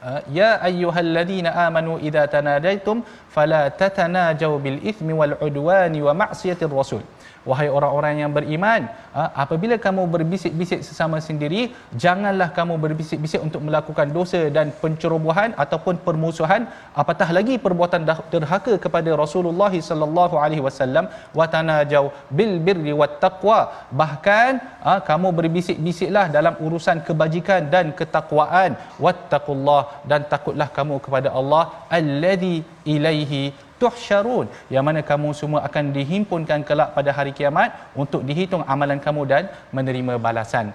[0.02, 7.02] uh, ya ayyuhalladzina amanu idza tanadaitum fala tatanajau bil ithmi wal udwani wa ma'siyatir rasul
[7.50, 8.82] Wahai orang-orang yang beriman,
[9.20, 11.62] ah, apabila kamu berbisik-bisik sesama sendiri,
[12.02, 16.64] janganlah kamu berbisik-bisik untuk melakukan dosa dan pencerobohan ataupun permusuhan,
[17.02, 18.02] apatah lagi perbuatan
[18.34, 21.06] derhaka kepada Rasulullah sallallahu alaihi wasallam
[21.38, 22.04] wa tanajau
[22.38, 23.60] bil birri wat taqwa.
[24.02, 24.52] Bahkan
[24.90, 28.78] ah, kamu berbisik-bisiklah dalam urusan kebajikan dan ketakwaan.
[29.04, 31.64] Wattaqullah dan takutlah kamu kepada Allah
[31.98, 32.56] alladzi
[32.94, 33.42] ilaihi
[33.82, 37.70] tuhsyarun yang mana kamu semua akan dihimpunkan kelak pada hari kiamat
[38.02, 39.44] untuk dihitung amalan kamu dan
[39.76, 40.68] menerima balasan.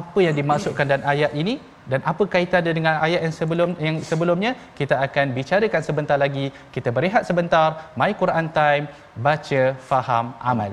[0.00, 1.56] Apa yang dimaksudkan dan ayat ini?
[1.92, 4.52] Dan apa kaitan dengan ayat yang sebelum yang sebelumnya?
[4.78, 6.46] Kita akan bicarakan sebentar lagi.
[6.74, 7.68] Kita berehat sebentar.
[8.00, 8.88] My Quran time.
[9.26, 10.72] Baca faham amal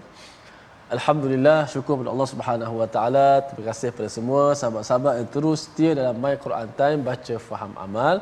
[0.95, 3.27] Alhamdulillah syukur kepada Allah Subhanahu Wa Taala.
[3.47, 8.15] Terima kasih kepada semua sahabat-sahabat yang terus setia dalam My Quran Time baca faham amal.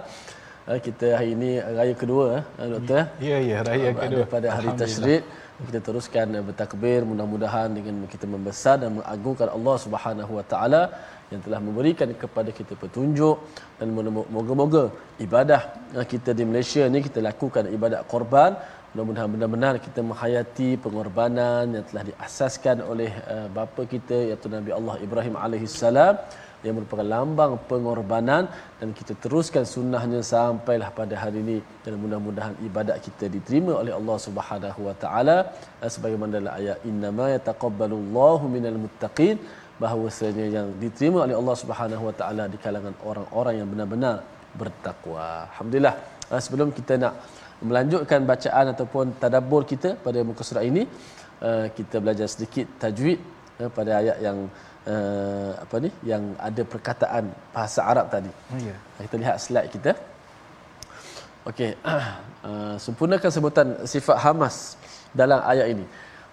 [0.70, 2.28] Eh, kita hari ini raya kedua
[2.62, 3.02] eh, doktor.
[3.30, 4.24] Ya ya raya kedua.
[4.36, 5.24] Pada hari Tasyrik
[5.66, 10.84] kita teruskan eh, bertakbir mudah-mudahan dengan kita membesar dan mengagungkan Allah Subhanahu Wa Taala
[11.34, 13.38] yang telah memberikan kepada kita petunjuk
[13.82, 13.88] dan
[14.36, 14.84] moga-moga
[15.26, 15.62] ibadah
[16.14, 18.54] kita di Malaysia ni kita lakukan ibadat korban
[18.92, 24.96] mudah-mudahan benar-benar kita menghayati pengorbanan yang telah diasaskan oleh uh, bapa kita iaitu Nabi Allah
[25.06, 26.14] Ibrahim alaihissalam
[26.66, 28.44] yang merupakan lambang pengorbanan
[28.80, 34.18] dan kita teruskan sunnahnya sampailah pada hari ini dan mudah-mudahan ibadat kita diterima oleh Allah
[34.28, 35.38] Subhanahu wa taala
[35.84, 39.38] eh, sebagaimana dalam ayat innama yataqabbalullahu minal muttaqin
[39.84, 44.16] bahawasanya yang diterima oleh Allah Subhanahu wa taala di kalangan orang-orang yang benar-benar
[44.60, 45.28] bertakwa.
[45.50, 45.96] Alhamdulillah.
[46.34, 47.14] Eh, sebelum kita nak
[47.68, 50.84] melanjutkan bacaan ataupun tadabbur kita pada muka surat ini
[51.48, 53.20] uh, kita belajar sedikit tajwid
[53.60, 54.38] uh, pada ayat yang
[54.94, 58.32] uh, apa ni yang ada perkataan bahasa Arab tadi.
[58.54, 58.80] Oh, yeah.
[59.04, 59.94] Kita lihat slide kita.
[61.52, 61.74] Okey.
[62.40, 64.80] Uh, sempurnakan sebutan sifat hamas
[65.12, 65.84] dalam ayat ini.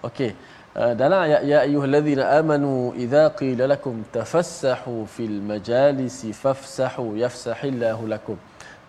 [0.07, 0.31] Okey.
[0.71, 8.39] Uh, dalam ayat ya ayyuhallazina amanu idza qila lakum tafassahu fil majalisi fafsahu yafsahillahu lakum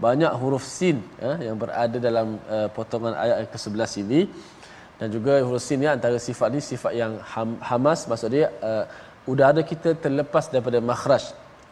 [0.05, 4.21] banyak huruf sin eh, yang berada dalam uh, potongan ayat ke-11 ini.
[4.97, 8.85] Dan juga huruf sin ni antara sifat ni sifat yang ham, hamas maksud dia uh,
[9.31, 11.25] udara kita terlepas daripada makhraj.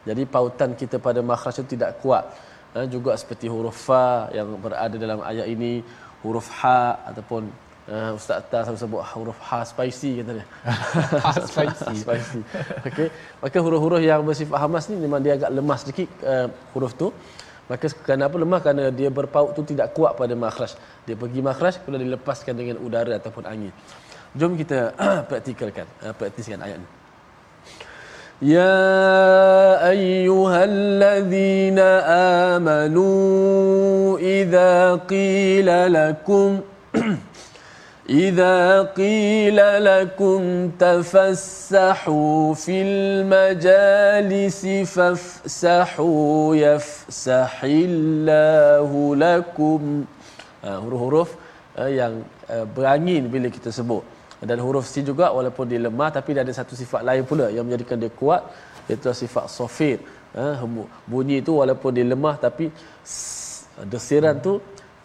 [0.10, 2.26] Jadi pautan kita pada makhraj itu tidak kuat.
[2.74, 5.72] Uh, juga seperti huruf fa yang berada dalam ayat ini
[6.26, 7.42] huruf ha ataupun
[7.94, 10.46] uh, ustaz Atta selalu sebut huruf ha spicy kata dia.
[11.26, 11.96] Ha spicy.
[12.06, 12.42] Spicy.
[12.90, 13.08] Okey.
[13.42, 17.10] Maka huruf-huruf yang bersifat hamas ni memang dia agak lemah sedikit uh, huruf tu
[17.66, 18.62] Maka kenapa lemah?
[18.62, 20.78] Kerana dia berpaut tu tidak kuat pada makhraj.
[21.06, 23.74] Dia pergi makhraj, kemudian dilepaskan dengan udara ataupun angin.
[24.38, 24.94] Jom kita
[25.30, 26.90] praktikalkan, uh, praktiskan ayat ini.
[28.44, 28.76] Ya
[29.80, 31.88] ayyuhalladzina
[32.52, 36.60] amanu idza qila lakum
[38.11, 44.63] إذا قيل لكم تفسحوا في المجالس
[44.95, 49.81] فافسحوا يفسح الله لكم
[50.61, 51.31] huruf-huruf
[52.01, 52.15] yang
[52.77, 54.05] berangin bila kita sebut
[54.49, 57.65] dan huruf si juga walaupun dia lemah tapi dia ada satu sifat lain pula yang
[57.65, 58.43] menjadikan dia kuat
[58.91, 59.97] iaitu sifat sofir
[61.13, 62.67] bunyi itu walaupun dia lemah tapi
[63.93, 64.53] desiran tu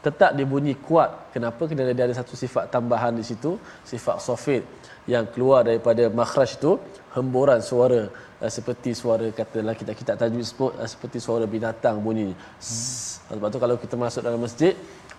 [0.05, 1.11] tetap dia bunyi kuat.
[1.35, 1.63] Kenapa?
[1.69, 3.61] Kerana dia ada satu sifat tambahan di situ,
[3.93, 4.65] sifat sofit
[5.05, 6.73] yang keluar daripada makhraj itu,
[7.17, 8.01] hemburan suara
[8.43, 12.33] uh, seperti suara katalah kita kita tajwid sebut uh, seperti suara binatang bunyi.
[12.33, 13.37] Hmm.
[13.37, 14.75] Sebab tu kalau kita masuk dalam masjid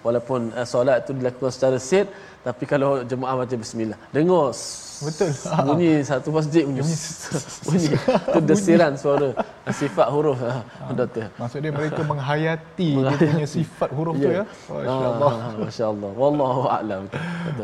[0.05, 2.09] walaupun uh, solat itu dilakukan secara sit
[2.41, 4.49] tapi kalau jemaah baca bismillah dengar
[5.05, 5.29] betul
[5.67, 6.81] bunyi satu masjid bunyi
[7.65, 9.29] bunyi itu desiran suara
[9.69, 10.65] sifat huruf ha,
[10.97, 11.29] doktor.
[11.37, 14.25] maksud dia mereka menghayati dia punya sifat huruf yeah.
[14.25, 14.43] tu ya.
[14.73, 15.31] masyaallah.
[15.31, 16.11] ah, masyaallah.
[16.17, 17.03] Wallahu a'lam.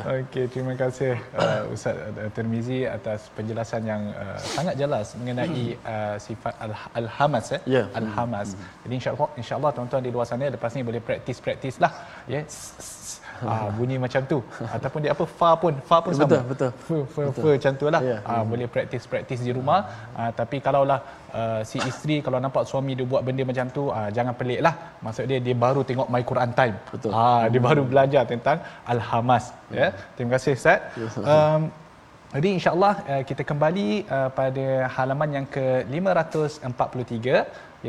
[0.05, 6.15] Okey terima kasih uh, ustaz uh, Termizi atas penjelasan yang uh, sangat jelas mengenai uh,
[6.21, 6.53] sifat
[6.93, 7.85] al-hamas eh yeah.
[7.97, 8.53] al-hamas.
[8.53, 8.61] Mm.
[8.85, 11.93] jadi insyaallah insyaallah tuan-tuan di luar sana lepas ni boleh praktis-praktis lah
[12.29, 12.45] ya?
[12.45, 13.07] Yes
[13.45, 14.39] ah, bunyi macam tu.
[14.75, 16.49] Ataupun dia apa fa pun fa pun betul, sama.
[16.51, 16.71] betul.
[16.73, 18.01] Betul fa fa macam tu lah.
[18.09, 18.19] Yeah.
[18.25, 19.79] ah, boleh praktis praktis di rumah.
[20.17, 20.99] Ah, tapi kalaulah
[21.39, 24.75] uh, si isteri kalau nampak suami dia buat benda macam tu ah, jangan pelik lah.
[25.05, 26.75] Maksud dia dia baru tengok my Quran time.
[26.93, 27.11] Betul.
[27.23, 28.57] Ah, dia baru belajar tentang
[28.93, 29.79] al hamas ya.
[29.79, 29.91] Yeah.
[30.15, 30.79] terima kasih ustaz.
[31.33, 31.61] Um,
[32.35, 37.17] jadi insyaAllah uh, kita kembali uh, pada halaman yang ke-543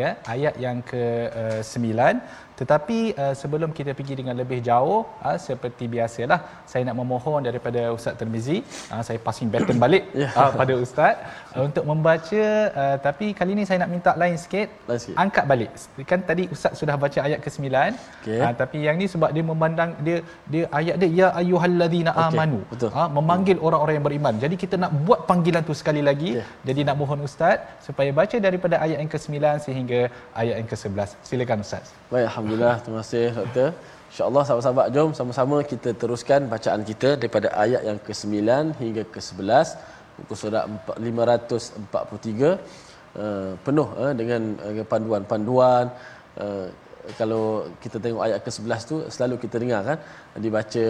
[0.00, 2.14] ya ayat yang ke-9 uh,
[2.60, 6.40] tetapi uh, sebelum kita pergi dengan lebih jauh uh, seperti biasalah
[6.70, 8.58] saya nak memohon daripada Ustaz Termizi
[8.92, 10.32] uh, saya passing baton balik yeah.
[10.40, 11.14] uh, pada Ustaz
[11.54, 12.44] uh, untuk membaca
[12.82, 15.70] uh, tapi kali ini saya nak minta lain sikit, lain sikit angkat balik
[16.10, 18.40] kan tadi Ustaz sudah baca ayat ke-9 okay.
[18.44, 20.18] uh, tapi yang ni sebab dia memandang dia
[20.52, 22.26] dia ayat dia ya ayyuhallazina okay.
[22.26, 22.60] amanu
[23.00, 23.66] uh, memanggil hmm.
[23.68, 26.46] orang-orang yang beriman jadi kita nak buat panggilan tu sekali lagi okay.
[26.68, 30.00] jadi nak mohon Ustaz supaya baca daripada ayat yang ke-9 sehingga
[30.42, 33.68] ayat yang ke-11 silakan Ustaz baik Alhamdulillah, terima kasih doktor.
[34.08, 38.36] InsyaAllah sahabat-sahabat jom sama-sama kita teruskan bacaan kita daripada ayat yang ke-9
[38.80, 39.68] hingga ke-11
[40.16, 40.64] buku surat
[40.96, 45.92] 543 uh, penuh uh, dengan uh, panduan-panduan.
[46.40, 46.72] Uh,
[47.20, 49.98] kalau kita tengok ayat ke-11 tu selalu kita dengar kan
[50.40, 50.86] dibaca.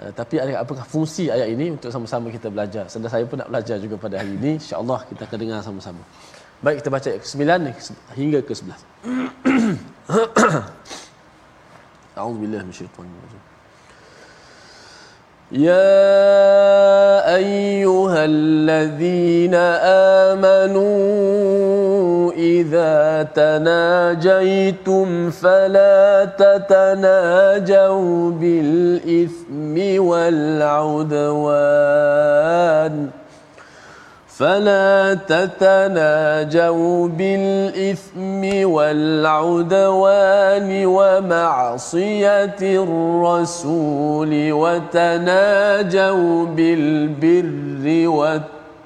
[0.00, 2.88] Uh, tapi ada apakah fungsi ayat ini untuk sama-sama kita belajar?
[2.88, 4.56] Sedang saya pun nak belajar juga pada hari ini.
[4.56, 6.00] insya-Allah kita akan dengar sama-sama.
[6.64, 7.44] Baik kita baca ayat ke-9
[8.16, 8.80] hingga ke-11
[12.18, 13.40] أعوذ بالله من الشيطان الرجيم.
[15.52, 19.54] يا أيها الذين
[20.34, 20.88] آمنوا
[22.32, 31.18] إذا تناجيتم فلا تتناجوا بالإثم والعدوان.
[34.38, 48.08] فلا تتناجوا بالإثم والعدوان ومعصية الرسول وتناجوا بالبر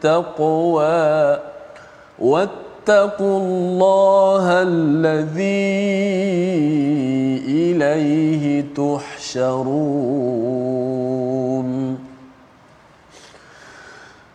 [0.02, 1.38] والتقوى.
[2.18, 5.42] واتقوا الله الذي
[7.48, 10.32] إليه تحشرون.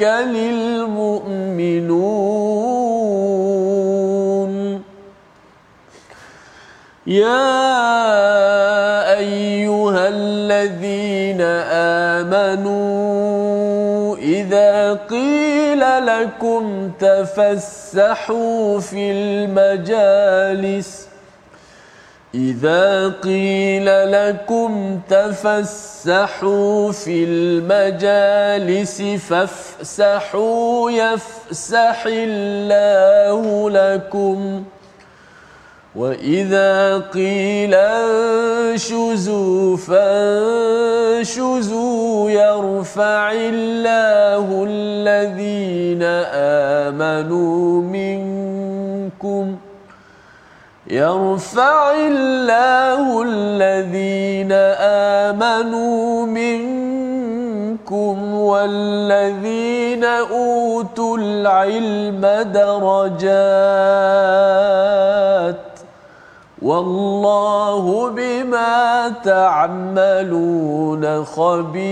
[0.00, 1.74] يتوكل المؤمنون.
[7.06, 7.58] يا
[9.18, 11.40] ايها الذين
[12.20, 21.08] امنوا اذا قيل لكم تفسحوا في المجالس.
[22.34, 29.73] إذا قيل لكم تفسحوا في المجالس فافسحوا
[30.90, 34.64] يفسح الله لكم
[35.96, 37.74] وإذا قيل
[38.74, 41.50] انشزوا فانشزوا
[42.30, 46.02] يرفع الله الذين
[46.92, 49.74] آمنوا منكم ۖ
[50.86, 54.52] يرفع الله الذين
[55.32, 56.73] آمنوا منكم
[58.34, 62.20] والذين أوتوا العلم
[62.52, 63.74] درجات
[66.62, 71.84] والله بما تعملون خبير.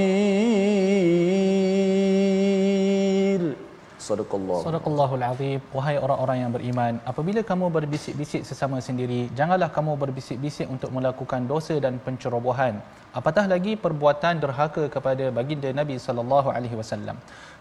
[4.07, 4.59] Sadaqallah.
[4.67, 5.59] Sadaqallahul azim.
[5.77, 11.75] Wahai orang-orang yang beriman, apabila kamu berbisik-bisik sesama sendiri, janganlah kamu berbisik-bisik untuk melakukan dosa
[11.85, 12.75] dan pencerobohan.
[13.19, 17.17] Apatah lagi perbuatan derhaka kepada baginda Nabi sallallahu alaihi wasallam.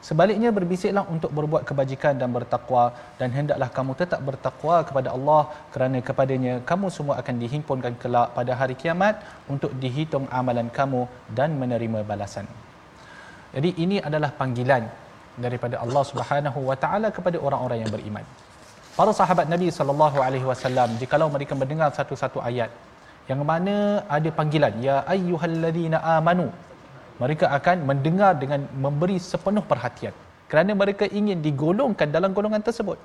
[0.08, 2.84] Sebaliknya berbisiklah untuk berbuat kebajikan dan bertakwa
[3.20, 5.42] dan hendaklah kamu tetap bertakwa kepada Allah
[5.76, 9.22] kerana kepadanya kamu semua akan dihimpunkan kelak pada hari kiamat
[9.54, 11.04] untuk dihitung amalan kamu
[11.38, 12.48] dan menerima balasan.
[13.56, 14.84] Jadi ini adalah panggilan
[15.46, 18.26] daripada Allah Subhanahu wa taala kepada orang-orang yang beriman.
[18.98, 22.72] Para sahabat Nabi sallallahu alaihi wasallam jikalau mereka mendengar satu-satu ayat
[23.30, 26.48] yang mana ada panggilan ya ayyuhallazina amanu
[27.22, 30.14] mereka akan mendengar dengan memberi sepenuh perhatian
[30.52, 33.00] kerana mereka ingin digolongkan dalam golongan tersebut.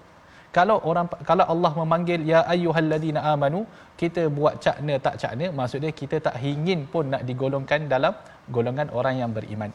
[0.56, 3.60] Kalau orang kalau Allah memanggil ya ayyuhallazina amanu
[4.00, 8.14] kita buat cakna tak cakna maksudnya kita tak ingin pun nak digolongkan dalam
[8.56, 9.70] golongan orang yang beriman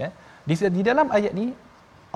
[0.00, 0.08] ya
[0.48, 1.46] di, di dalam ayat ni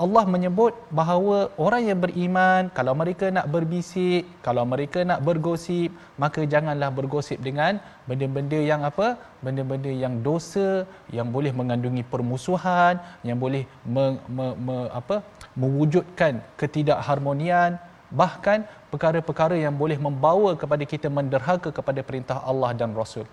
[0.03, 5.87] Allah menyebut bahawa orang yang beriman kalau mereka nak berbisik, kalau mereka nak bergosip,
[6.19, 9.15] maka janganlah bergosip dengan benda-benda yang apa?
[9.39, 10.83] Benda-benda yang dosa,
[11.17, 15.23] yang boleh mengandungi permusuhan, yang boleh me, me, me, apa?
[15.55, 17.79] mewujudkan ketidakharmonian,
[18.11, 23.23] bahkan perkara-perkara yang boleh membawa kepada kita menderhaka kepada perintah Allah dan Rasul.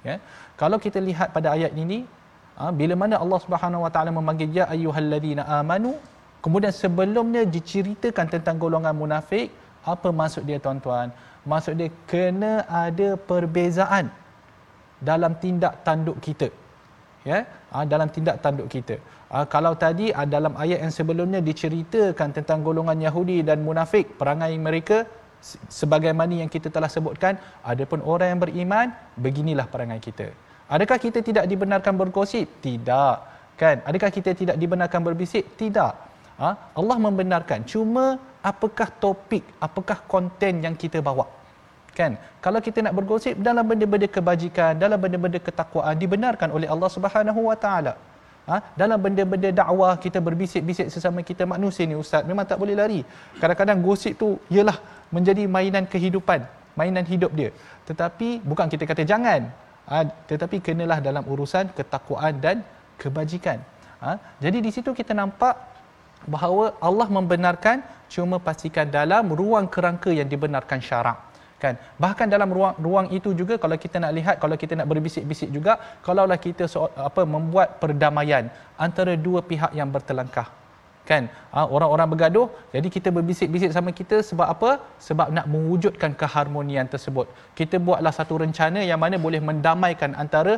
[0.00, 0.16] Ya.
[0.60, 2.08] Kalau kita lihat pada ayat ini,
[2.58, 5.92] ha, bila mana Allah Subhanahu Wa Taala memanggil ya ayyuhalladzina amanu
[6.44, 9.48] kemudian sebelumnya diceritakan tentang golongan munafik
[9.92, 11.08] apa maksud dia tuan-tuan?
[11.52, 12.52] Maksud dia kena
[12.84, 14.06] ada perbezaan
[15.08, 16.48] dalam tindak tanduk kita
[17.30, 17.38] ya?
[17.72, 18.96] Ha, dalam tindak tanduk kita.
[19.32, 24.56] Ha, kalau tadi ha, dalam ayat yang sebelumnya diceritakan tentang golongan Yahudi dan munafik perangai
[24.68, 24.98] mereka
[25.78, 27.36] sebagaimana yang kita telah sebutkan
[27.72, 28.86] adapun orang yang beriman
[29.24, 30.26] beginilah perangai kita
[30.68, 32.48] Adakah kita tidak dibenarkan bergosip?
[32.64, 33.16] Tidak.
[33.60, 33.76] Kan?
[33.84, 35.44] Adakah kita tidak dibenarkan berbisik?
[35.60, 35.92] Tidak.
[36.40, 36.50] Ha?
[36.74, 37.62] Allah membenarkan.
[37.68, 41.28] Cuma apakah topik, apakah konten yang kita bawa?
[41.94, 42.18] Kan?
[42.42, 47.56] Kalau kita nak bergosip dalam benda-benda kebajikan, dalam benda-benda ketakwaan dibenarkan oleh Allah Subhanahu Wa
[47.64, 47.94] Taala.
[48.50, 48.56] Ha?
[48.80, 53.00] Dalam benda-benda dakwah kita berbisik-bisik sesama kita manusia ni ustaz memang tak boleh lari.
[53.40, 54.76] Kadang-kadang gosip tu ialah
[55.14, 56.44] menjadi mainan kehidupan,
[56.76, 57.50] mainan hidup dia.
[57.88, 59.48] Tetapi bukan kita kata jangan,
[59.90, 62.56] ha, tetapi kenalah dalam urusan ketakwaan dan
[63.00, 63.58] kebajikan.
[64.04, 65.54] Ha, jadi di situ kita nampak
[66.24, 71.18] bahawa Allah membenarkan cuma pastikan dalam ruang kerangka yang dibenarkan syarak
[71.64, 71.74] kan?
[72.04, 75.80] Bahkan dalam ruang ruang itu juga kalau kita nak lihat kalau kita nak berbisik-bisik juga
[76.04, 80.48] kalaulah kita so, apa membuat perdamaian antara dua pihak yang bertelangkah
[81.10, 81.24] kan?
[81.54, 84.70] Ha, orang-orang bergaduh jadi kita berbisik-bisik sama kita sebab apa?
[85.06, 87.26] Sebab nak mewujudkan keharmonian tersebut.
[87.58, 90.54] Kita buatlah satu rencana yang mana boleh mendamaikan antara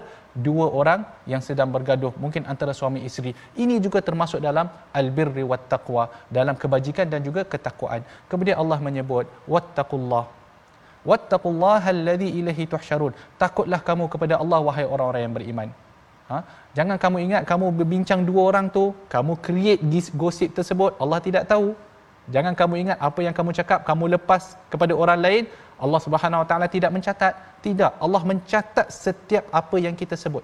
[0.46, 1.00] dua orang
[1.32, 3.32] yang sedang bergaduh mungkin antara suami isteri.
[3.64, 4.68] Ini juga termasuk dalam
[5.00, 6.06] albirri wat taqwa
[6.38, 8.02] dalam kebajikan dan juga ketakwaan.
[8.32, 10.24] Kemudian Allah menyebut wattaqullah.
[11.10, 13.12] Wattaqullaha alladhi ilaihi tuhsyarun.
[13.42, 15.68] Takutlah kamu kepada Allah wahai orang-orang yang beriman
[16.26, 16.38] Ha?
[16.76, 21.44] Jangan kamu ingat kamu berbincang dua orang tu, kamu create this gosip tersebut, Allah tidak
[21.52, 21.72] tahu.
[22.34, 25.42] Jangan kamu ingat apa yang kamu cakap, kamu lepas kepada orang lain,
[25.78, 27.34] Allah Subhanahu Wa Taala tidak mencatat.
[27.62, 30.42] Tidak, Allah mencatat setiap apa yang kita sebut.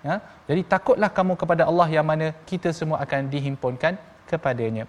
[0.00, 0.24] Ya?
[0.48, 4.88] Jadi takutlah kamu kepada Allah yang mana kita semua akan dihimpunkan kepadanya.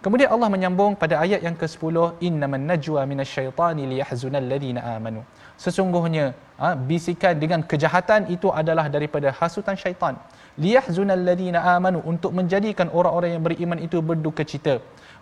[0.00, 5.20] Kemudian Allah menyambung pada ayat yang ke-10, innaman najwa minasyaitani liyahzunal ladina amanu
[5.64, 6.26] sesungguhnya
[6.62, 10.16] ha, bisikan dengan kejahatan itu adalah daripada hasutan syaitan.
[10.64, 14.74] Liyahzunal ladina amanu untuk menjadikan orang-orang yang beriman itu berduka cita.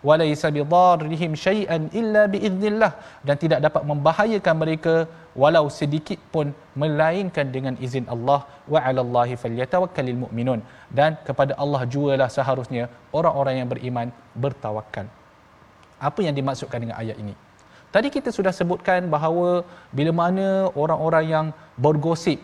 [0.07, 2.91] Walaysa bidarrihim syai'an illa biiznillah.
[3.27, 4.95] Dan tidak dapat membahayakan mereka
[5.41, 8.39] walau sedikit pun melainkan dengan izin Allah.
[8.73, 10.61] Wa 'alallahi falyatawakkalul mu'minun.
[10.99, 12.85] Dan kepada Allah jualah seharusnya
[13.19, 14.07] orang-orang yang beriman
[14.43, 15.07] bertawakal
[15.99, 17.35] apa yang dimaksudkan dengan ayat ini
[17.89, 22.37] Tadi kita sudah sebutkan bahawa bila mana orang-orang yang bergosip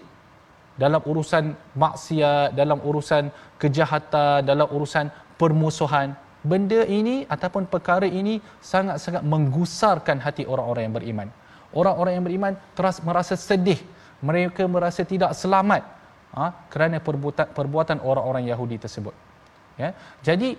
[0.84, 3.30] dalam urusan maksiat, dalam urusan
[3.62, 11.28] kejahatan, dalam urusan permusuhan, benda ini ataupun perkara ini sangat-sangat menggusarkan hati orang-orang yang beriman.
[11.76, 13.80] Orang-orang yang beriman terus merasa sedih,
[14.26, 15.84] mereka merasa tidak selamat
[16.34, 19.14] ha, kerana perbuatan, perbuatan orang-orang Yahudi tersebut.
[19.78, 19.93] Ya.
[20.26, 20.56] Jadi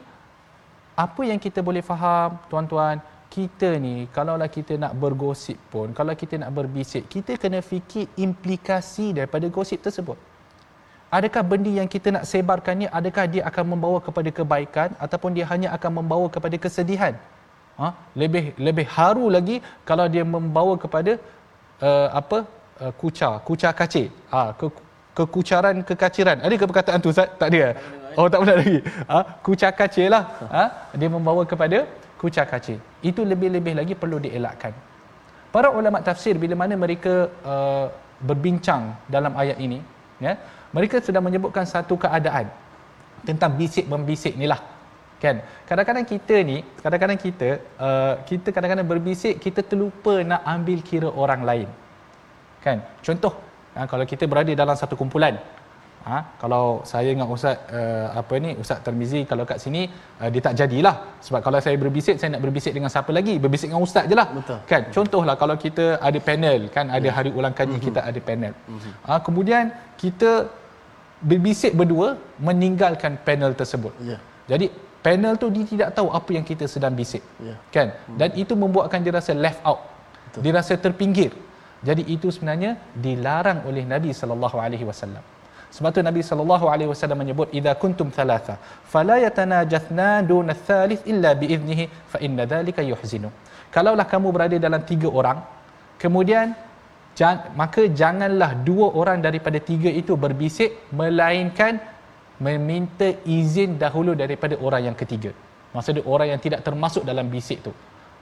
[0.97, 3.01] apa yang kita boleh faham tuan-tuan
[3.37, 9.07] kita ni kalaulah kita nak bergosip pun kalau kita nak berbisik kita kena fikir implikasi
[9.19, 10.19] daripada gosip tersebut.
[11.17, 15.45] Adakah benda yang kita nak sebarkan ni adakah dia akan membawa kepada kebaikan ataupun dia
[15.53, 17.17] hanya akan membawa kepada kesedihan?
[17.81, 17.89] Ha?
[18.21, 19.57] lebih lebih haru lagi
[19.89, 21.13] kalau dia membawa kepada
[21.89, 22.39] uh, apa?
[22.85, 24.09] Uh, kucar kucar kacir.
[24.33, 24.67] Ha, ke,
[25.17, 26.39] kekucaran kekaciran.
[26.47, 27.29] Ada ke perkataan tu Ustaz?
[27.41, 27.63] Tak ada
[28.19, 28.79] oh tak pernah lagi.
[29.13, 29.19] Ha?
[29.47, 30.25] kucar kacir lah
[30.57, 30.65] ha?
[31.01, 31.79] dia membawa kepada
[32.21, 32.79] kucar kacir.
[33.11, 34.75] Itu lebih-lebih lagi perlu dielakkan.
[35.55, 37.87] Para ulama tafsir bila mana mereka uh,
[38.29, 38.83] berbincang
[39.15, 39.79] dalam ayat ini,
[40.19, 40.35] ya,
[40.75, 42.51] mereka sudah menyebutkan satu keadaan
[43.29, 44.59] tentang bisik membisik inilah.
[45.23, 45.41] Kan?
[45.65, 47.49] Kadang-kadang kita ni, kadang-kadang kita
[47.81, 51.69] uh, kita kadang-kadang berbisik kita terlupa nak ambil kira orang lain.
[52.61, 52.85] Kan?
[53.07, 53.33] Contoh,
[53.79, 55.41] uh, kalau kita berada dalam satu kumpulan,
[56.07, 59.91] Ha, kalau saya dengan Ustaz uh, apa ni Ustaz Termizi kalau kat sini
[60.23, 60.93] uh, dia tak jadilah
[61.27, 64.59] sebab kalau saya berbisik saya nak berbisik dengan siapa lagi berbisik dengan ustaz jelah Betul.
[64.71, 67.15] kan contohlah kalau kita ada panel kan ada ya.
[67.17, 67.87] hari ulang kaji mm-hmm.
[67.91, 68.93] kita ada panel mm-hmm.
[69.03, 69.65] ha, kemudian
[70.03, 70.31] kita
[71.31, 72.09] berbisik berdua
[72.49, 74.23] meninggalkan panel tersebut yeah.
[74.47, 74.71] jadi
[75.03, 77.59] panel tu dia tidak tahu apa yang kita sedang bisik yeah.
[77.75, 78.19] kan mm-hmm.
[78.23, 79.83] dan itu membuatkan dia rasa left out
[80.31, 80.41] Betul.
[80.47, 81.35] dia rasa terpinggir
[81.83, 85.27] jadi itu sebenarnya dilarang oleh Nabi sallallahu alaihi wasallam
[85.77, 88.55] sebab tu Nabi sallallahu alaihi wasallam menyebut idza kuntum thalatha
[88.93, 93.31] fala yatanajathna dun thalith illa bi idnihi fa inna dhalika yuhzinu.
[93.75, 95.41] Kalaulah kamu berada dalam tiga orang
[96.03, 96.57] kemudian
[97.61, 100.71] maka janganlah dua orang daripada tiga itu berbisik
[101.01, 101.75] melainkan
[102.47, 103.09] meminta
[103.39, 105.31] izin dahulu daripada orang yang ketiga.
[105.75, 107.73] Maksudnya orang yang tidak termasuk dalam bisik tu.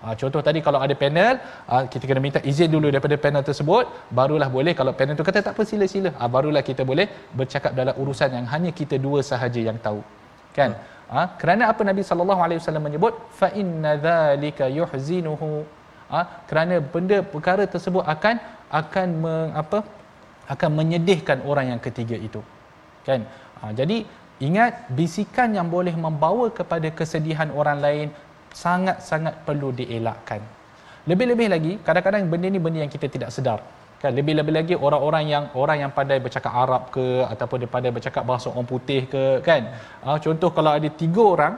[0.05, 1.35] Ha, contoh tadi kalau ada panel,
[1.69, 3.85] ha, kita kena minta izin dulu daripada panel tersebut,
[4.19, 7.07] barulah boleh kalau panel tu kata tak apa sila-sila, ha, barulah kita boleh
[7.39, 10.01] bercakap dalam urusan yang hanya kita dua sahaja yang tahu.
[10.57, 10.73] Kan?
[11.13, 15.51] Ha, kerana apa Nabi sallallahu alaihi wasallam menyebut fa inna dzalika yuhzinuhu.
[16.13, 18.37] Ha, kerana benda perkara tersebut akan
[18.81, 19.81] akan meng, apa?
[20.55, 22.41] akan menyedihkan orang yang ketiga itu.
[23.09, 23.25] Kan?
[23.61, 23.97] Ha, jadi
[24.47, 28.09] ingat bisikan yang boleh membawa kepada kesedihan orang lain
[28.55, 30.39] sangat-sangat perlu dielakkan.
[31.11, 33.61] Lebih-lebih lagi, kadang-kadang benda ni benda yang kita tidak sedar.
[34.01, 38.23] Kan lebih-lebih lagi orang-orang yang orang yang pandai bercakap Arab ke ataupun dia pandai bercakap
[38.25, 39.75] bahasa orang putih ke kan.
[40.01, 41.55] Uh, contoh kalau ada tiga orang,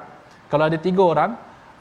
[0.50, 1.30] kalau ada tiga orang,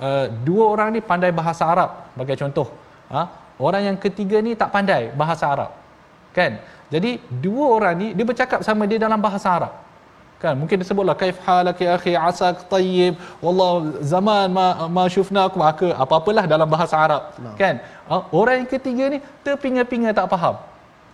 [0.02, 2.68] uh, dua orang ni pandai bahasa Arab sebagai contoh.
[3.14, 3.26] Uh,
[3.62, 5.72] orang yang ketiga ni tak pandai bahasa Arab.
[6.34, 6.60] Kan?
[6.90, 9.85] Jadi dua orang ni dia bercakap sama dia dalam bahasa Arab
[10.46, 10.56] kan?
[10.62, 13.14] Mungkin disebutlah kaif halak ya akhi asak tayyib.
[13.44, 13.72] Wallah
[14.14, 14.68] zaman ma
[14.98, 17.58] ma syufnakum maka apa-apalah dalam bahasa Arab no.
[17.62, 17.82] kan?
[18.14, 20.56] Ah, orang yang ketiga ni terpinga-pinga tak faham.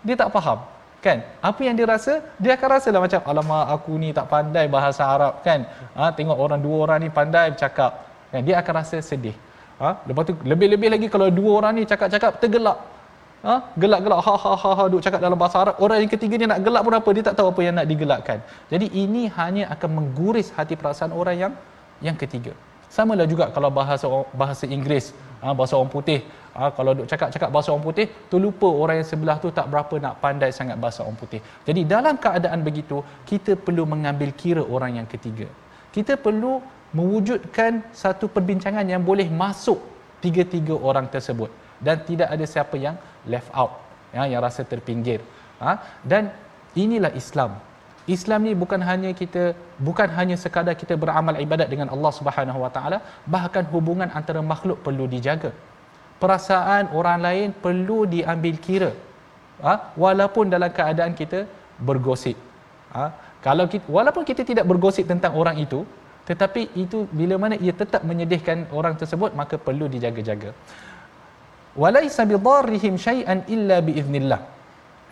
[0.03, 0.59] Dia tak faham
[1.05, 1.17] kan?
[1.49, 2.13] Apa yang dia rasa
[2.43, 5.63] dia akan rasa lah macam alamak aku ni tak pandai bahasa Arab kan?
[5.97, 7.91] Ha, tengok orang dua orang ni pandai bercakap
[8.31, 8.41] kan?
[8.47, 9.35] Dia akan rasa sedih.
[9.81, 12.77] Ha, lepas tu lebih-lebih lagi kalau dua orang ni cakap-cakap tergelak
[13.47, 15.75] ha, gelak-gelak ha ha ha ha duk cakap dalam bahasa Arab.
[15.83, 17.09] Orang yang ketiga ni nak gelak pun apa?
[17.17, 18.37] Dia tak tahu apa yang nak digelakkan.
[18.73, 21.53] Jadi ini hanya akan mengguris hati perasaan orang yang
[22.07, 22.53] yang ketiga.
[22.95, 24.05] Sama lah juga kalau bahasa
[24.41, 25.05] bahasa Inggeris
[25.41, 26.19] ha, bahasa orang putih.
[26.51, 30.19] Ha, kalau duk cakap-cakap bahasa orang putih terlupa orang yang sebelah tu tak berapa nak
[30.23, 31.39] pandai sangat bahasa orang putih.
[31.67, 35.47] Jadi dalam keadaan begitu kita perlu mengambil kira orang yang ketiga.
[35.95, 36.59] Kita perlu
[36.97, 39.79] mewujudkan satu perbincangan yang boleh masuk
[40.23, 41.49] tiga-tiga orang tersebut.
[41.81, 42.95] Dan tidak ada siapa yang
[43.27, 43.71] left out
[44.15, 45.19] ya, yang rasa terpinggir
[45.63, 45.77] ha?
[46.11, 46.31] dan
[46.73, 47.59] inilah Islam
[48.09, 49.53] Islam ni bukan hanya kita
[49.87, 52.97] bukan hanya sekadar kita beramal ibadat dengan Allah Subhanahu Wa Taala
[53.35, 55.51] bahkan hubungan antara makhluk perlu dijaga
[56.21, 58.91] perasaan orang lain perlu diambil kira
[59.65, 59.73] ha?
[60.03, 61.45] walaupun dalam keadaan kita
[61.77, 62.37] bergosip
[62.93, 63.13] ha?
[63.45, 65.81] kalau kita, walaupun kita tidak bergosip tentang orang itu
[66.29, 70.51] tetapi itu bila mana ia tetap menyedihkan orang tersebut maka perlu dijaga-jaga
[71.83, 74.41] walaisa bidarrihim syai'an illa biiznillah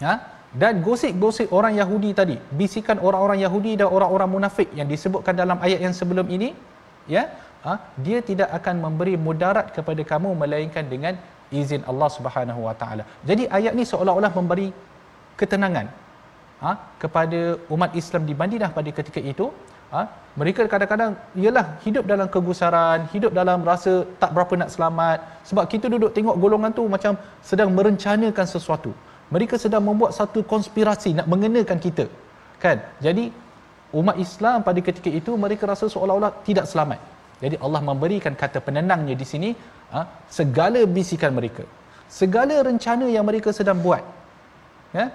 [0.05, 0.13] ha
[0.61, 5.79] dan gosip-gosip orang Yahudi tadi bisikan orang-orang Yahudi dan orang-orang munafik yang disebutkan dalam ayat
[5.85, 6.57] yang sebelum ini
[7.05, 7.29] ya
[7.65, 7.73] ha,
[8.05, 11.13] dia tidak akan memberi mudarat kepada kamu melainkan dengan
[11.59, 13.03] izin Allah Subhanahu Wa Taala.
[13.29, 14.67] Jadi ayat ni seolah-olah memberi
[15.39, 15.87] ketenangan
[16.63, 19.47] ha, kepada umat Islam di Madinah pada ketika itu.
[19.89, 20.01] Ha,
[20.39, 21.11] mereka kadang-kadang
[21.41, 25.17] ialah hidup dalam kegusaran, hidup dalam rasa tak berapa nak selamat
[25.49, 27.13] sebab kita duduk tengok golongan tu macam
[27.49, 28.91] sedang merencanakan sesuatu.
[29.33, 32.05] Mereka sedang membuat satu konspirasi nak mengenakan kita.
[32.63, 32.77] Kan?
[33.05, 33.33] Jadi
[33.99, 36.99] umat Islam pada ketika itu mereka rasa seolah-olah tidak selamat.
[37.43, 39.49] Jadi Allah memberikan kata penenangnya di sini
[39.93, 40.05] ha,
[40.39, 41.65] segala bisikan mereka.
[42.21, 44.03] Segala rencana yang mereka sedang buat.
[44.97, 45.05] Ya?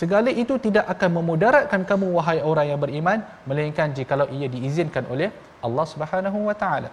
[0.00, 3.18] Segala itu tidak akan memudaratkan kamu wahai orang yang beriman
[3.48, 5.28] melainkan jikalau ia diizinkan oleh
[5.66, 6.90] Allah Subhanahu wa taala.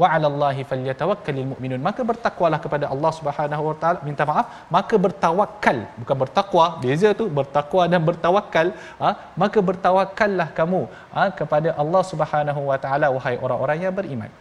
[0.00, 3.98] Wa 'ala Allahi falyatawakkalul mu'minun maka bertakwalah kepada Allah Subhanahu wa taala.
[4.08, 8.68] Minta maaf maka bertawakal bukan bertakwa beza tu bertakwa dan bertawakal
[9.02, 9.10] ha?
[9.42, 10.82] maka bertawakallah kamu
[11.14, 11.24] ha?
[11.40, 14.32] kepada Allah Subhanahu wa taala wahai orang-orang yang beriman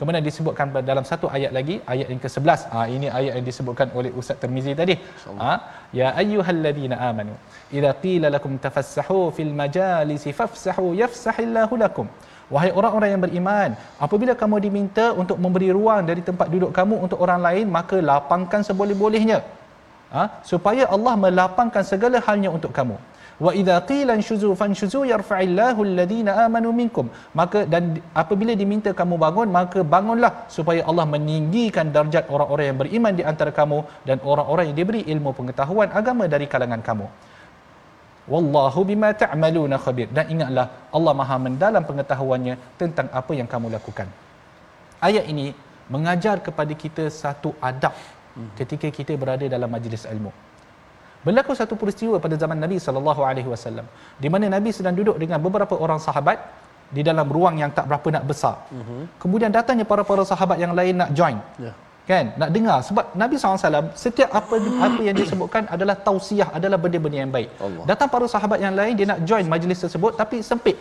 [0.00, 2.60] Kemudian disebutkan dalam satu ayat lagi, ayat yang ke-11.
[2.72, 4.94] Ha, ini ayat yang disebutkan oleh Ustaz Termizi tadi.
[5.42, 5.52] Ha,
[5.98, 7.34] ya ayyuhalladzina amanu,
[7.78, 12.08] idza qila lakum tafassahu fil majalisi fafsahu yafsahillahu lakum.
[12.54, 13.70] Wahai orang-orang yang beriman,
[14.06, 18.64] apabila kamu diminta untuk memberi ruang dari tempat duduk kamu untuk orang lain, maka lapangkan
[18.68, 19.38] seboleh-bolehnya.
[20.16, 20.22] Ha?
[20.50, 22.96] Supaya Allah melapangkan segala halnya untuk kamu.
[23.44, 27.06] Wa idza qila shuzu fanshuzu yarfa'illahu alladhina amanu minkum.
[27.40, 27.84] Maka dan
[28.22, 33.52] apabila diminta kamu bangun, maka bangunlah supaya Allah meninggikan darjat orang-orang yang beriman di antara
[33.60, 33.78] kamu
[34.08, 37.08] dan orang-orang yang diberi ilmu pengetahuan agama dari kalangan kamu.
[38.32, 40.08] Wallahu bima ta'maluna khabir.
[40.16, 40.66] Dan ingatlah
[40.96, 44.08] Allah Maha mendalam pengetahuannya tentang apa yang kamu lakukan.
[45.08, 45.56] Ayat ini
[45.88, 47.96] mengajar kepada kita satu adab
[48.60, 50.30] ketika kita berada dalam majlis ilmu.
[51.26, 53.86] Berlaku satu peristiwa pada zaman Nabi sallallahu alaihi wasallam
[54.22, 56.38] di mana Nabi sedang duduk dengan beberapa orang sahabat
[56.96, 58.56] di dalam ruang yang tak berapa nak besar.
[58.72, 59.04] Uh-huh.
[59.22, 61.38] Kemudian datangnya para-para sahabat yang lain nak join.
[61.60, 61.76] Yeah
[62.10, 62.24] kan?
[62.40, 62.78] Nak dengar.
[62.88, 64.54] Sebab Nabi SAW setiap apa
[64.86, 67.50] apa yang disebutkan adalah tausiah adalah benda-benda yang baik.
[67.66, 67.84] Allah.
[67.90, 70.78] datang para sahabat yang lain dia nak join majlis tersebut tapi sempit.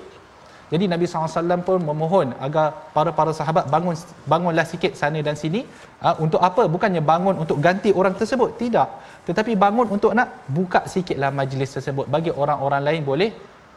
[0.73, 2.65] Jadi Nabi SAW pun memohon agar
[2.95, 3.95] para-para sahabat bangun
[4.31, 5.61] bangunlah sikit sana dan sini.
[6.07, 6.63] Uh, untuk apa?
[6.73, 8.49] Bukannya bangun untuk ganti orang tersebut.
[8.61, 8.87] Tidak
[9.29, 13.29] tetapi bangun untuk nak buka sikitlah majlis tersebut bagi orang-orang lain boleh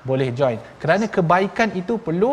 [0.08, 2.32] boleh join kerana kebaikan itu perlu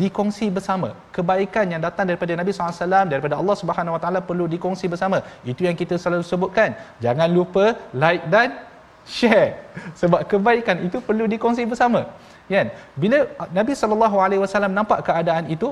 [0.00, 0.88] dikongsi bersama.
[1.16, 5.18] Kebaikan yang datang daripada Nabi SAW, daripada Allah Subhanahu Wa Taala perlu dikongsi bersama.
[5.42, 6.76] Itu yang kita selalu sebutkan.
[7.04, 7.64] Jangan lupa
[8.02, 8.54] like dan
[9.08, 9.58] share.
[10.00, 12.06] Sebab kebaikan itu perlu dikongsi bersama.
[12.50, 12.70] Kan?
[12.98, 13.18] Bila
[13.54, 15.70] Nabi SAW nampak keadaan itu,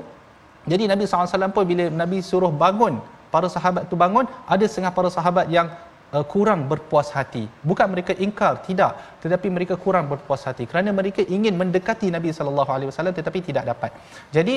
[0.67, 2.99] jadi Nabi SAW pun bila Nabi suruh bangun,
[3.33, 5.69] para sahabat tu bangun, ada setengah para sahabat yang
[6.13, 7.45] uh, kurang berpuas hati.
[7.61, 12.71] Bukan mereka ingkar, tidak, tetapi mereka kurang berpuas hati kerana mereka ingin mendekati Nabi sallallahu
[12.75, 13.91] alaihi wasallam tetapi tidak dapat.
[14.35, 14.55] Jadi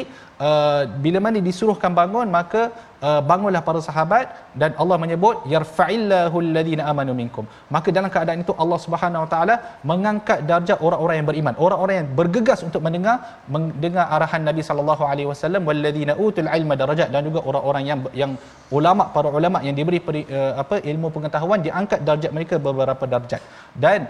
[0.48, 2.62] uh, bila mana disuruhkan bangun maka
[3.08, 4.26] uh, bangunlah para sahabat
[4.60, 7.44] dan Allah menyebut yarfa'illahu alladhina amanu minkum.
[7.76, 9.54] Maka dalam keadaan itu Allah Subhanahu wa taala
[9.92, 13.16] mengangkat darjat orang-orang yang beriman, orang-orang yang bergegas untuk mendengar
[13.56, 18.32] mendengar arahan Nabi sallallahu alaihi wasallam walladhina utul ilma darajat dan juga orang-orang yang yang
[18.78, 23.42] ulama para ulama yang diberi peri, uh, apa ilmu pengetahuan diangkat darjat mereka beberapa darjat.
[23.84, 24.00] Dan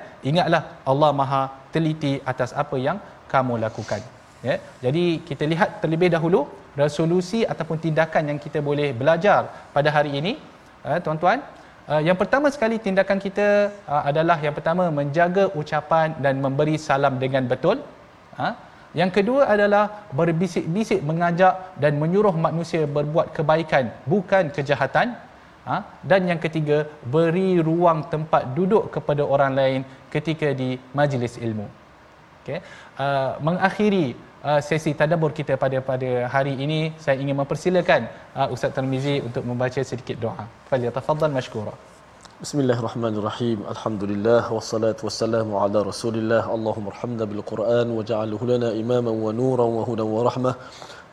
[0.43, 1.43] ingatlah Allah Maha
[1.75, 2.99] teliti atas apa yang
[3.33, 4.03] kamu lakukan.
[4.43, 4.59] Ya.
[4.85, 6.41] Jadi kita lihat terlebih dahulu
[6.83, 9.41] resolusi ataupun tindakan yang kita boleh belajar
[9.77, 10.33] pada hari ini,
[10.89, 11.41] eh, tuan-tuan.
[11.83, 17.19] Uh, yang pertama sekali tindakan kita uh, adalah yang pertama menjaga ucapan dan memberi salam
[17.19, 17.83] dengan betul.
[18.39, 18.55] Uh,
[19.01, 25.19] yang kedua adalah berbisik-bisik mengajak dan menyuruh manusia berbuat kebaikan bukan kejahatan.
[25.69, 25.77] Ha?
[26.11, 26.79] Dan yang ketiga,
[27.15, 29.81] beri ruang tempat duduk kepada orang lain
[30.15, 31.67] ketika di majlis ilmu.
[32.43, 32.59] Okay.
[32.99, 34.07] Uh, mengakhiri
[34.43, 39.47] uh, sesi tadabbur kita pada pada hari ini, saya ingin mempersilakan uh, Ustaz Tarmizi untuk
[39.51, 40.45] membaca sedikit doa.
[40.71, 41.75] Falyatafaddal mashkura.
[42.43, 43.59] Bismillahirrahmanirrahim.
[43.73, 46.43] Alhamdulillah wassalatu wassalamu ala Rasulillah.
[46.57, 50.55] Allahumma arhamna bil Quran waj'alhu lana imaman wa nuran wa hudan wa rahmah.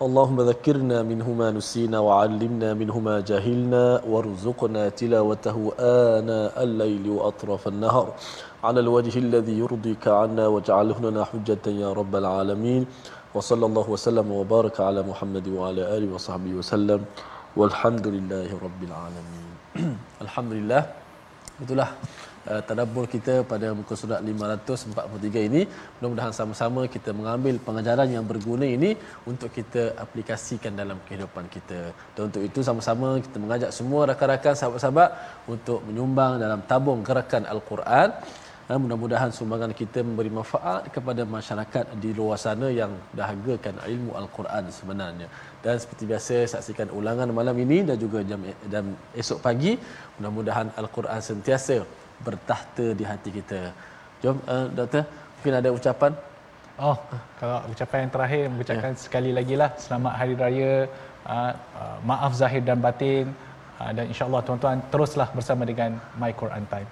[0.05, 8.07] اللهم ذكرنا منه ما نسينا وعلمنا منه ما جهلنا وارزقنا تلاوته آناء الليل وأطراف النهار.
[8.63, 12.87] على الوجه الذي يرضيك عنا واجعله لنا حجة يا رب العالمين.
[13.35, 17.01] وصلى الله وسلم وبارك على محمد وعلى آله وصحبه وسلم.
[17.59, 19.51] والحمد لله رب العالمين.
[20.25, 20.81] الحمد لله.
[21.59, 21.91] itulah
[22.51, 25.61] uh, tadabbur kita pada muka surat 543 ini
[25.97, 28.91] mudah-mudahan sama-sama kita mengambil pengajaran yang berguna ini
[29.31, 31.81] untuk kita aplikasikan dalam kehidupan kita
[32.15, 35.09] dan untuk itu sama-sama kita mengajak semua rakan-rakan sahabat-sahabat
[35.55, 38.11] untuk menyumbang dalam tabung gerakan Al-Quran
[38.69, 44.69] Ha, mudah-mudahan sumbangan kita memberi manfaat kepada masyarakat di luar sana yang dahagakan ilmu Al-Quran
[44.69, 45.27] sebenarnya.
[45.63, 49.73] Dan seperti biasa saksikan ulangan malam ini dan juga jam dan esok pagi.
[50.17, 51.77] Mudah-mudahan Al-Quran sentiasa
[52.26, 53.61] bertahta di hati kita.
[54.24, 55.03] Jom uh, doktor,
[55.39, 56.11] mungkin ada ucapan
[56.80, 56.95] Oh,
[57.36, 58.99] kalau ucapan yang terakhir mengucapkan ya.
[59.03, 60.74] sekali lagi lah selamat hari raya.
[61.28, 63.28] Uh, uh, maaf zahir dan batin
[63.84, 66.88] uh, dan insya-Allah tuan-tuan teruslah bersama dengan My Quran Time.